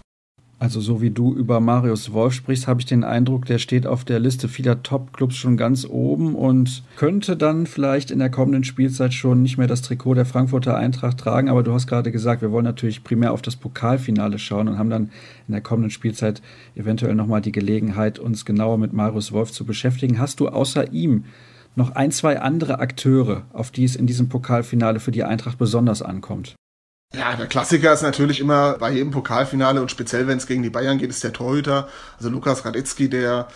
Also 0.62 0.81
so 0.81 1.03
wie 1.03 1.11
du 1.11 1.35
über 1.35 1.59
Marius 1.59 2.12
Wolf 2.12 2.35
sprichst, 2.35 2.68
habe 2.68 2.79
ich 2.79 2.87
den 2.87 3.03
Eindruck, 3.03 3.46
der 3.46 3.59
steht 3.59 3.85
auf 3.85 4.05
der 4.05 4.20
Liste 4.20 4.46
vieler 4.46 4.85
Top-Clubs 4.85 5.35
schon 5.35 5.57
ganz 5.57 5.85
oben 5.85 6.37
und 6.37 6.85
könnte 6.94 7.37
dann 7.37 7.66
vielleicht 7.66 8.12
in 8.12 8.20
der 8.20 8.31
kommenden 8.31 8.62
Spielzeit 8.62 9.12
schon 9.12 9.42
nicht 9.42 9.59
mehr 9.59 9.66
das 9.66 9.83
Trikot 9.83 10.14
der 10.14 10.25
Frankfurter 10.25 10.77
Eintracht 10.77 11.18
tragen. 11.18 11.48
Aber 11.48 11.64
du 11.64 11.72
hast 11.72 11.88
gerade 11.88 12.12
gesagt, 12.12 12.42
wir 12.42 12.53
wollen 12.53 12.64
natürlich 12.64 13.03
primär 13.03 13.33
auf 13.33 13.42
das 13.42 13.57
Pokalfinale 13.57 14.38
schauen 14.38 14.68
und 14.68 14.79
haben 14.79 14.88
dann 14.88 15.11
in 15.48 15.53
der 15.53 15.62
kommenden 15.62 15.90
Spielzeit 15.90 16.40
eventuell 16.77 17.16
nochmal 17.16 17.40
die 17.40 17.51
Gelegenheit, 17.51 18.20
uns 18.20 18.44
genauer 18.44 18.79
mit 18.79 18.92
Marius 18.92 19.33
Wolf 19.33 19.51
zu 19.51 19.64
beschäftigen. 19.64 20.20
Hast 20.20 20.38
du 20.38 20.46
außer 20.46 20.92
ihm 20.92 21.25
noch 21.75 21.90
ein, 21.96 22.12
zwei 22.12 22.40
andere 22.40 22.79
Akteure, 22.79 23.46
auf 23.53 23.72
die 23.72 23.83
es 23.83 23.96
in 23.96 24.07
diesem 24.07 24.29
Pokalfinale 24.29 25.01
für 25.01 25.11
die 25.11 25.25
Eintracht 25.25 25.59
besonders 25.59 26.03
ankommt? 26.03 26.55
Ja, 27.14 27.37
der 27.37 27.46
Klassiker 27.46 27.92
ist 27.92 28.03
natürlich 28.03 28.40
immer 28.40 28.79
bei 28.79 28.90
jedem 28.90 29.11
Pokalfinale 29.11 29.83
und 29.83 29.90
speziell 29.90 30.27
wenn 30.27 30.38
es 30.38 30.46
gegen 30.46 30.62
die 30.62 30.70
Bayern 30.70 30.96
geht, 30.96 31.11
ist 31.11 31.22
der 31.22 31.35
Torhüter, 31.35 31.88
also 32.16 32.31
Lukas 32.31 32.64
Radetzky, 32.64 33.11
der 33.11 33.48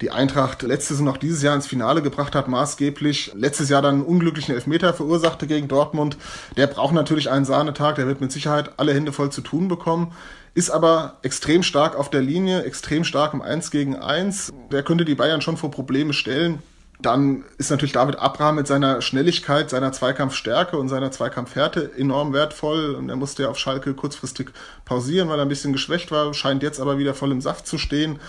die 0.00 0.10
Eintracht 0.10 0.62
letztes 0.62 0.98
und 0.98 1.06
auch 1.06 1.16
dieses 1.16 1.40
Jahr 1.40 1.54
ins 1.54 1.68
Finale 1.68 2.02
gebracht 2.02 2.34
hat, 2.34 2.48
maßgeblich. 2.48 3.32
Letztes 3.36 3.68
Jahr 3.68 3.82
dann 3.82 3.94
einen 3.94 4.04
unglücklichen 4.04 4.54
Elfmeter 4.54 4.92
verursachte 4.92 5.46
gegen 5.46 5.68
Dortmund. 5.68 6.16
Der 6.56 6.66
braucht 6.66 6.92
natürlich 6.92 7.30
einen 7.30 7.44
Sahnetag, 7.44 7.94
der 7.94 8.08
wird 8.08 8.20
mit 8.20 8.32
Sicherheit 8.32 8.72
alle 8.78 8.92
Hände 8.92 9.12
voll 9.12 9.30
zu 9.30 9.40
tun 9.40 9.68
bekommen. 9.68 10.12
Ist 10.54 10.70
aber 10.70 11.18
extrem 11.22 11.62
stark 11.62 11.96
auf 11.96 12.10
der 12.10 12.22
Linie, 12.22 12.64
extrem 12.64 13.04
stark 13.04 13.34
im 13.34 13.42
1 13.42 13.70
gegen 13.70 13.96
1. 13.96 14.52
Der 14.72 14.82
könnte 14.82 15.04
die 15.04 15.14
Bayern 15.14 15.40
schon 15.40 15.56
vor 15.56 15.70
Probleme 15.70 16.12
stellen. 16.12 16.62
Dann 17.00 17.44
ist 17.58 17.70
natürlich 17.70 17.92
David 17.92 18.18
Abraham 18.18 18.56
mit 18.56 18.66
seiner 18.66 19.02
Schnelligkeit, 19.02 19.68
seiner 19.68 19.92
Zweikampfstärke 19.92 20.78
und 20.78 20.88
seiner 20.88 21.10
Zweikampfhärte 21.10 21.92
enorm 21.96 22.32
wertvoll. 22.32 22.94
Und 22.94 23.08
er 23.08 23.16
musste 23.16 23.42
ja 23.42 23.48
auf 23.48 23.58
Schalke 23.58 23.94
kurzfristig 23.94 24.50
pausieren, 24.84 25.28
weil 25.28 25.38
er 25.38 25.44
ein 25.44 25.48
bisschen 25.48 25.72
geschwächt 25.72 26.10
war, 26.10 26.32
scheint 26.34 26.62
jetzt 26.62 26.80
aber 26.80 26.98
wieder 26.98 27.14
voll 27.14 27.32
im 27.32 27.40
Saft 27.40 27.66
zu 27.66 27.78
stehen. 27.78 28.20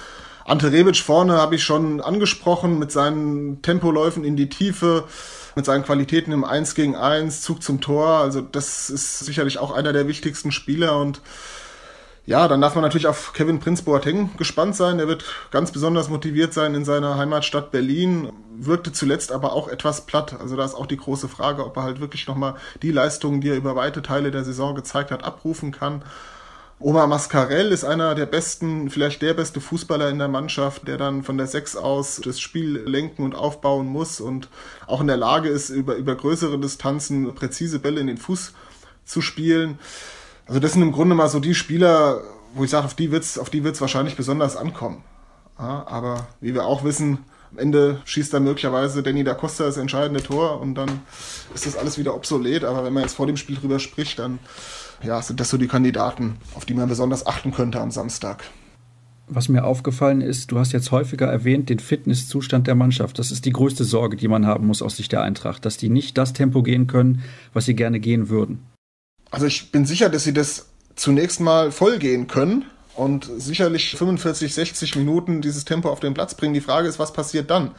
Ante 0.46 0.72
Rebic 0.72 0.98
vorne 0.98 1.34
habe 1.34 1.56
ich 1.56 1.64
schon 1.64 2.02
angesprochen 2.02 2.78
mit 2.78 2.92
seinen 2.92 3.64
Tempoläufen 3.64 4.24
in 4.24 4.36
die 4.36 4.50
Tiefe, 4.50 5.06
mit 5.56 5.66
seinen 5.66 5.84
Qualitäten 5.84 6.32
im 6.32 6.44
1 6.44 6.76
gegen 6.76 6.96
1, 6.96 7.42
Zug 7.42 7.64
zum 7.64 7.82
Tor. 7.82 8.20
Also 8.20 8.42
das 8.42 8.90
ist 8.90 9.20
sicherlich 9.20 9.58
auch 9.58 9.72
einer 9.72 9.92
der 9.92 10.08
wichtigsten 10.08 10.52
Spieler 10.52 11.00
und 11.00 11.22
ja, 12.28 12.48
dann 12.48 12.60
darf 12.60 12.74
man 12.74 12.84
natürlich 12.84 13.06
auf 13.06 13.34
Kevin 13.34 13.60
Prinz 13.60 13.84
Boateng 13.84 14.32
gespannt 14.38 14.76
sein. 14.76 14.98
Der 14.98 15.08
wird 15.08 15.26
ganz 15.52 15.72
besonders 15.72 16.10
motiviert 16.10 16.54
sein 16.54 16.74
in 16.74 16.84
seiner 16.84 17.18
Heimatstadt 17.18 17.72
Berlin. 17.72 18.32
Wirkte 18.58 18.92
zuletzt 18.92 19.32
aber 19.32 19.54
auch 19.54 19.68
etwas 19.68 20.08
platt. 20.08 20.36
Also 20.40 20.56
da 20.56 20.66
ist 20.66 20.74
auch 20.74 20.88
die 20.88 20.98
große 20.98 21.28
Frage, 21.28 21.64
ob 21.64 21.78
er 21.78 21.84
halt 21.84 22.00
wirklich 22.00 22.26
nochmal 22.28 22.56
die 22.82 22.92
Leistungen, 22.92 23.42
die 23.42 23.50
er 23.50 23.58
über 23.58 23.76
weite 23.76 24.02
Teile 24.02 24.32
der 24.32 24.44
Saison 24.44 24.74
gezeigt 24.74 25.12
hat, 25.12 25.24
abrufen 25.24 25.72
kann. 25.72 26.04
Omar 26.80 27.08
Mascarell 27.08 27.72
ist 27.72 27.86
einer 27.86 28.16
der 28.16 28.26
besten, 28.26 28.90
vielleicht 28.90 29.22
der 29.22 29.34
beste 29.34 29.62
Fußballer 29.62 30.10
in 30.10 30.18
der 30.18 30.28
Mannschaft, 30.28 30.88
der 30.88 30.98
dann 30.98 31.24
von 31.24 31.38
der 31.38 31.48
Sechs 31.48 31.76
aus 31.76 32.20
das 32.24 32.40
Spiel 32.40 32.82
lenken 32.86 33.24
und 33.24 33.34
aufbauen 33.34 33.88
muss 33.88 34.20
und 34.20 34.50
auch 34.86 35.00
in 35.00 35.08
der 35.08 35.16
Lage 35.16 35.48
ist, 35.48 35.70
über, 35.70 35.96
über 35.96 36.16
größere 36.16 36.60
Distanzen 36.60 37.34
präzise 37.34 37.80
Bälle 37.80 38.02
in 38.02 38.08
den 38.08 38.18
Fuß 38.18 38.54
zu 39.06 39.22
spielen. 39.22 39.80
Also 40.46 40.60
das 40.60 40.74
sind 40.74 40.82
im 40.82 40.92
Grunde 40.92 41.16
mal 41.16 41.28
so 41.28 41.40
die 41.40 41.56
Spieler, 41.56 42.22
wo 42.54 42.64
ich 42.64 42.70
sage, 42.70 42.86
auf 42.86 42.94
die 42.94 43.12
wird's, 43.12 43.40
auf 43.40 43.50
die 43.50 43.64
wird's 43.64 43.82
wahrscheinlich 43.82 44.16
besonders 44.16 44.56
ankommen. 44.56 45.04
Ja, 45.58 45.86
aber 45.88 46.28
wie 46.42 46.54
wir 46.54 46.66
auch 46.66 46.84
wissen, 46.84 47.20
am 47.52 47.60
Ende 47.60 48.02
schießt 48.06 48.34
dann 48.34 48.44
möglicherweise 48.44 49.02
Danny 49.02 49.24
da 49.24 49.34
Costa 49.34 49.64
das 49.64 49.78
entscheidende 49.78 50.22
Tor 50.22 50.60
und 50.60 50.76
dann 50.76 51.02
ist 51.54 51.66
das 51.66 51.78
alles 51.78 51.98
wieder 51.98 52.14
obsolet. 52.14 52.64
Aber 52.64 52.84
wenn 52.84 52.94
man 52.94 53.04
jetzt 53.04 53.16
vor 53.16 53.28
dem 53.28 53.38
Spiel 53.38 53.56
drüber 53.56 53.80
spricht, 53.80 54.20
dann 54.20 54.40
ja, 55.04 55.22
sind 55.22 55.40
das 55.40 55.50
so 55.50 55.58
die 55.58 55.68
Kandidaten, 55.68 56.38
auf 56.54 56.66
die 56.66 56.74
man 56.74 56.90
besonders 56.90 57.26
achten 57.26 57.52
könnte 57.52 57.80
am 57.80 57.92
Samstag. 57.92 58.44
Was 59.28 59.50
mir 59.50 59.64
aufgefallen 59.64 60.22
ist, 60.22 60.52
du 60.52 60.60
hast 60.60 60.72
jetzt 60.72 60.92
häufiger 60.92 61.26
erwähnt, 61.26 61.70
den 61.70 61.80
Fitnesszustand 61.80 62.68
der 62.68 62.76
Mannschaft. 62.76 63.18
Das 63.18 63.32
ist 63.32 63.46
die 63.46 63.54
größte 63.54 63.84
Sorge, 63.84 64.18
die 64.18 64.28
man 64.28 64.46
haben 64.46 64.68
muss 64.68 64.84
aus 64.84 64.98
Sicht 64.98 65.12
der 65.12 65.24
Eintracht, 65.24 65.66
dass 65.66 65.78
die 65.78 65.90
nicht 65.90 66.18
das 66.18 66.34
Tempo 66.34 66.62
gehen 66.62 66.86
können, 66.86 67.24
was 67.52 67.66
sie 67.66 67.76
gerne 67.76 68.00
gehen 68.00 68.30
würden. 68.30 68.64
Also 69.32 69.46
ich 69.46 69.72
bin 69.72 69.86
sicher, 69.86 70.10
dass 70.10 70.24
sie 70.24 70.34
das 70.34 70.68
zunächst 70.96 71.40
mal 71.40 71.72
vollgehen 71.72 72.28
können 72.28 72.66
und 72.96 73.30
sicherlich 73.38 73.96
45, 73.98 74.54
60 74.54 74.96
Minuten 74.96 75.42
dieses 75.42 75.66
Tempo 75.66 75.90
auf 75.90 76.00
den 76.00 76.14
Platz 76.14 76.36
bringen. 76.36 76.54
Die 76.54 76.62
Frage 76.62 76.88
ist, 76.88 77.00
was 77.00 77.14
passiert 77.14 77.50
dann? 77.50 77.72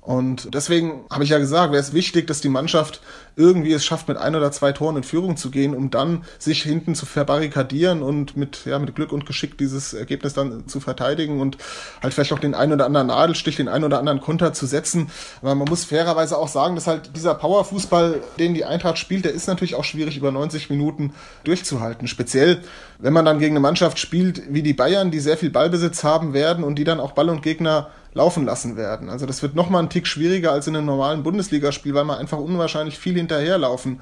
Und 0.00 0.54
deswegen 0.54 1.04
habe 1.10 1.24
ich 1.24 1.30
ja 1.30 1.38
gesagt, 1.38 1.72
wäre 1.72 1.82
es 1.82 1.92
wichtig, 1.92 2.28
dass 2.28 2.40
die 2.40 2.48
Mannschaft 2.48 3.00
irgendwie 3.36 3.74
es 3.74 3.84
schafft, 3.84 4.08
mit 4.08 4.16
ein 4.16 4.34
oder 4.34 4.50
zwei 4.50 4.72
Toren 4.72 4.96
in 4.96 5.02
Führung 5.02 5.36
zu 5.36 5.50
gehen, 5.50 5.74
um 5.74 5.90
dann 5.90 6.24
sich 6.38 6.62
hinten 6.62 6.94
zu 6.94 7.04
verbarrikadieren 7.04 8.02
und 8.02 8.36
mit, 8.36 8.64
ja, 8.64 8.78
mit 8.78 8.94
Glück 8.94 9.12
und 9.12 9.26
Geschick 9.26 9.58
dieses 9.58 9.92
Ergebnis 9.92 10.32
dann 10.32 10.66
zu 10.66 10.80
verteidigen 10.80 11.40
und 11.40 11.58
halt 12.02 12.14
vielleicht 12.14 12.32
auch 12.32 12.38
den 12.38 12.54
einen 12.54 12.72
oder 12.72 12.86
anderen 12.86 13.08
Nadelstich, 13.08 13.56
den 13.56 13.68
einen 13.68 13.84
oder 13.84 13.98
anderen 13.98 14.22
Konter 14.22 14.54
zu 14.54 14.64
setzen. 14.64 15.10
Aber 15.42 15.54
man 15.54 15.68
muss 15.68 15.84
fairerweise 15.84 16.38
auch 16.38 16.48
sagen, 16.48 16.74
dass 16.74 16.86
halt 16.86 17.14
dieser 17.14 17.34
Powerfußball, 17.34 18.22
den 18.38 18.54
die 18.54 18.64
Eintracht 18.64 18.96
spielt, 18.96 19.26
der 19.26 19.32
ist 19.32 19.46
natürlich 19.46 19.74
auch 19.74 19.84
schwierig 19.84 20.16
über 20.16 20.32
90 20.32 20.70
Minuten 20.70 21.12
durchzuhalten. 21.44 22.08
Speziell, 22.08 22.62
wenn 22.98 23.12
man 23.12 23.26
dann 23.26 23.38
gegen 23.38 23.52
eine 23.52 23.60
Mannschaft 23.60 23.98
spielt 23.98 24.42
wie 24.48 24.62
die 24.62 24.72
Bayern, 24.72 25.10
die 25.10 25.20
sehr 25.20 25.36
viel 25.36 25.50
Ballbesitz 25.50 26.04
haben 26.04 26.32
werden 26.32 26.64
und 26.64 26.76
die 26.76 26.84
dann 26.84 27.00
auch 27.00 27.12
Ball 27.12 27.28
und 27.28 27.42
Gegner 27.42 27.90
laufen 28.16 28.46
lassen 28.46 28.76
werden. 28.76 29.10
Also 29.10 29.26
das 29.26 29.42
wird 29.42 29.54
nochmal 29.54 29.82
ein 29.82 29.90
Tick 29.90 30.06
schwieriger 30.06 30.50
als 30.50 30.66
in 30.66 30.74
einem 30.74 30.86
normalen 30.86 31.22
Bundesligaspiel, 31.22 31.92
weil 31.94 32.04
man 32.04 32.18
einfach 32.18 32.38
unwahrscheinlich 32.38 32.98
viel 32.98 33.18
hinterherlaufen 33.26 34.00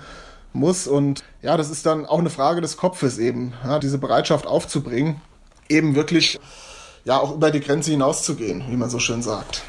muss. 0.53 0.87
Und 0.87 1.23
ja, 1.43 1.57
das 1.57 1.71
ist 1.71 1.87
dann 1.87 2.07
auch 2.07 2.19
eine 2.19 2.31
Frage 2.31 2.61
des 2.61 2.77
Kopfes 2.77 3.19
eben, 3.19 3.55
ja, 3.65 3.79
diese 3.79 3.99
Bereitschaft 3.99 4.47
aufzubringen, 4.47 5.21
eben 5.69 5.95
wirklich 5.95 6.39
ja 7.05 7.19
auch 7.19 7.35
über 7.35 7.51
die 7.51 7.61
Grenze 7.61 7.91
hinauszugehen, 7.91 8.65
wie 8.69 8.77
man 8.77 8.91
so 8.91 8.99
schön 8.99 9.23
sagt. 9.23 9.63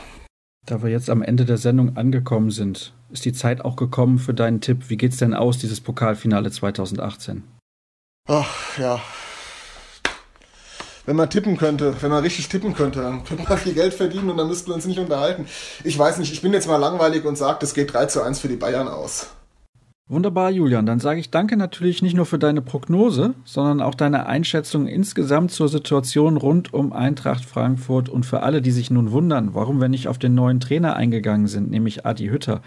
Da 0.65 0.81
wir 0.81 0.89
jetzt 0.89 1.09
am 1.09 1.21
Ende 1.21 1.45
der 1.45 1.57
Sendung 1.57 1.95
angekommen 1.95 2.49
sind, 2.49 2.93
ist 3.11 3.25
die 3.25 3.33
Zeit 3.33 3.63
auch 3.63 3.75
gekommen 3.75 4.17
für 4.17 4.33
deinen 4.33 4.61
Tipp. 4.61 4.89
Wie 4.89 4.97
geht's 4.97 5.17
denn 5.17 5.33
aus, 5.33 5.57
dieses 5.57 5.79
Pokalfinale 5.79 6.49
2018? 6.49 7.43
Ach 8.27 8.77
ja, 8.79 8.99
wenn 11.05 11.15
man 11.15 11.29
tippen 11.29 11.57
könnte, 11.57 11.95
wenn 12.01 12.09
man 12.09 12.23
richtig 12.23 12.49
tippen 12.49 12.73
könnte, 12.73 13.01
dann 13.01 13.23
könnte 13.23 13.43
man 13.47 13.57
viel 13.57 13.73
Geld 13.73 13.93
verdienen 13.93 14.29
und 14.29 14.37
dann 14.37 14.47
müssten 14.47 14.69
wir 14.69 14.75
uns 14.75 14.85
nicht 14.85 14.99
unterhalten. 14.99 15.47
Ich 15.83 15.97
weiß 15.97 16.17
nicht, 16.17 16.33
ich 16.33 16.41
bin 16.41 16.53
jetzt 16.53 16.67
mal 16.67 16.77
langweilig 16.77 17.25
und 17.25 17.37
sage, 17.37 17.59
das 17.61 17.73
geht 17.73 17.93
3 17.93 18.07
zu 18.07 18.23
1 18.23 18.39
für 18.39 18.47
die 18.47 18.55
Bayern 18.55 18.87
aus. 18.87 19.27
Wunderbar, 20.07 20.51
Julian. 20.51 20.85
Dann 20.85 20.99
sage 20.99 21.19
ich 21.19 21.31
danke 21.31 21.57
natürlich 21.57 22.03
nicht 22.03 22.15
nur 22.15 22.27
für 22.27 22.37
deine 22.37 22.61
Prognose, 22.61 23.33
sondern 23.43 23.81
auch 23.81 23.95
deine 23.95 24.27
Einschätzung 24.27 24.87
insgesamt 24.87 25.49
zur 25.51 25.67
Situation 25.67 26.37
rund 26.37 26.71
um 26.75 26.93
Eintracht 26.93 27.43
Frankfurt 27.43 28.07
und 28.07 28.23
für 28.23 28.43
alle, 28.43 28.61
die 28.61 28.69
sich 28.69 28.91
nun 28.91 29.11
wundern, 29.11 29.55
warum 29.55 29.81
wir 29.81 29.89
nicht 29.89 30.07
auf 30.07 30.19
den 30.19 30.35
neuen 30.35 30.59
Trainer 30.59 30.95
eingegangen 30.95 31.47
sind, 31.47 31.71
nämlich 31.71 32.05
Adi 32.05 32.27
Hütter 32.27 32.61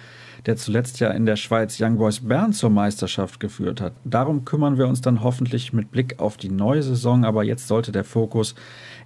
der 0.46 0.56
zuletzt 0.56 1.00
ja 1.00 1.10
in 1.10 1.26
der 1.26 1.36
Schweiz 1.36 1.80
Young 1.80 1.98
Boys 1.98 2.20
Bern 2.20 2.52
zur 2.52 2.70
Meisterschaft 2.70 3.40
geführt 3.40 3.80
hat. 3.80 3.94
Darum 4.04 4.44
kümmern 4.44 4.78
wir 4.78 4.86
uns 4.86 5.00
dann 5.00 5.22
hoffentlich 5.22 5.72
mit 5.72 5.90
Blick 5.90 6.20
auf 6.20 6.36
die 6.36 6.50
neue 6.50 6.82
Saison, 6.82 7.24
aber 7.24 7.44
jetzt 7.44 7.68
sollte 7.68 7.92
der 7.92 8.04
Fokus 8.04 8.54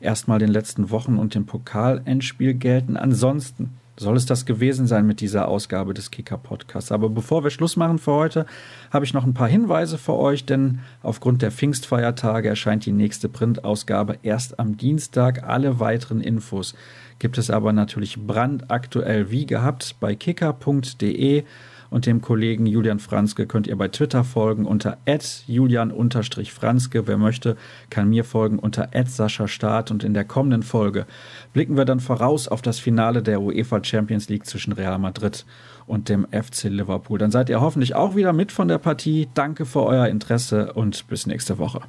erstmal 0.00 0.38
den 0.38 0.50
letzten 0.50 0.90
Wochen 0.90 1.18
und 1.18 1.34
dem 1.34 1.46
Pokalendspiel 1.46 2.54
gelten. 2.54 2.96
Ansonsten 2.96 3.74
soll 3.96 4.16
es 4.16 4.26
das 4.26 4.46
gewesen 4.46 4.86
sein 4.86 5.06
mit 5.06 5.20
dieser 5.20 5.48
Ausgabe 5.48 5.94
des 5.94 6.10
Kicker 6.10 6.38
Podcasts. 6.38 6.92
Aber 6.92 7.08
bevor 7.10 7.44
wir 7.44 7.50
Schluss 7.50 7.76
machen 7.76 7.98
für 7.98 8.12
heute, 8.12 8.46
habe 8.90 9.04
ich 9.04 9.14
noch 9.14 9.24
ein 9.24 9.34
paar 9.34 9.48
Hinweise 9.48 9.98
für 9.98 10.14
euch, 10.14 10.44
denn 10.44 10.80
aufgrund 11.02 11.42
der 11.42 11.52
Pfingstfeiertage 11.52 12.48
erscheint 12.48 12.86
die 12.86 12.92
nächste 12.92 13.28
Printausgabe 13.28 14.18
erst 14.22 14.58
am 14.58 14.76
Dienstag. 14.76 15.44
Alle 15.44 15.78
weiteren 15.78 16.20
Infos 16.20 16.74
gibt 17.18 17.38
es 17.38 17.50
aber 17.50 17.72
natürlich 17.72 18.18
brandaktuell 18.26 19.30
wie 19.30 19.46
gehabt 19.46 19.96
bei 20.00 20.14
kicker.de 20.14 21.44
und 21.92 22.06
dem 22.06 22.20
Kollegen 22.22 22.66
Julian 22.66 22.98
Franzke 22.98 23.46
könnt 23.46 23.66
ihr 23.66 23.76
bei 23.76 23.88
Twitter 23.88 24.24
folgen 24.24 24.64
unter 24.64 24.98
julian-franzke. 25.46 27.06
Wer 27.06 27.18
möchte, 27.18 27.56
kann 27.90 28.08
mir 28.08 28.24
folgen 28.24 28.58
unter 28.58 28.88
Sascha 29.06 29.46
Start 29.46 29.90
und 29.90 30.02
in 30.02 30.14
der 30.14 30.24
kommenden 30.24 30.62
Folge 30.62 31.06
blicken 31.52 31.76
wir 31.76 31.84
dann 31.84 32.00
voraus 32.00 32.48
auf 32.48 32.62
das 32.62 32.78
Finale 32.78 33.22
der 33.22 33.42
UEFA 33.42 33.84
Champions 33.84 34.28
League 34.28 34.46
zwischen 34.46 34.72
Real 34.72 34.98
Madrid 34.98 35.44
und 35.86 36.08
dem 36.08 36.26
FC 36.30 36.64
Liverpool. 36.64 37.18
Dann 37.18 37.30
seid 37.30 37.50
ihr 37.50 37.60
hoffentlich 37.60 37.94
auch 37.94 38.16
wieder 38.16 38.32
mit 38.32 38.50
von 38.50 38.68
der 38.68 38.78
Partie. 38.78 39.28
Danke 39.34 39.66
für 39.66 39.82
euer 39.82 40.06
Interesse 40.06 40.72
und 40.72 41.06
bis 41.08 41.26
nächste 41.26 41.58
Woche. 41.58 41.82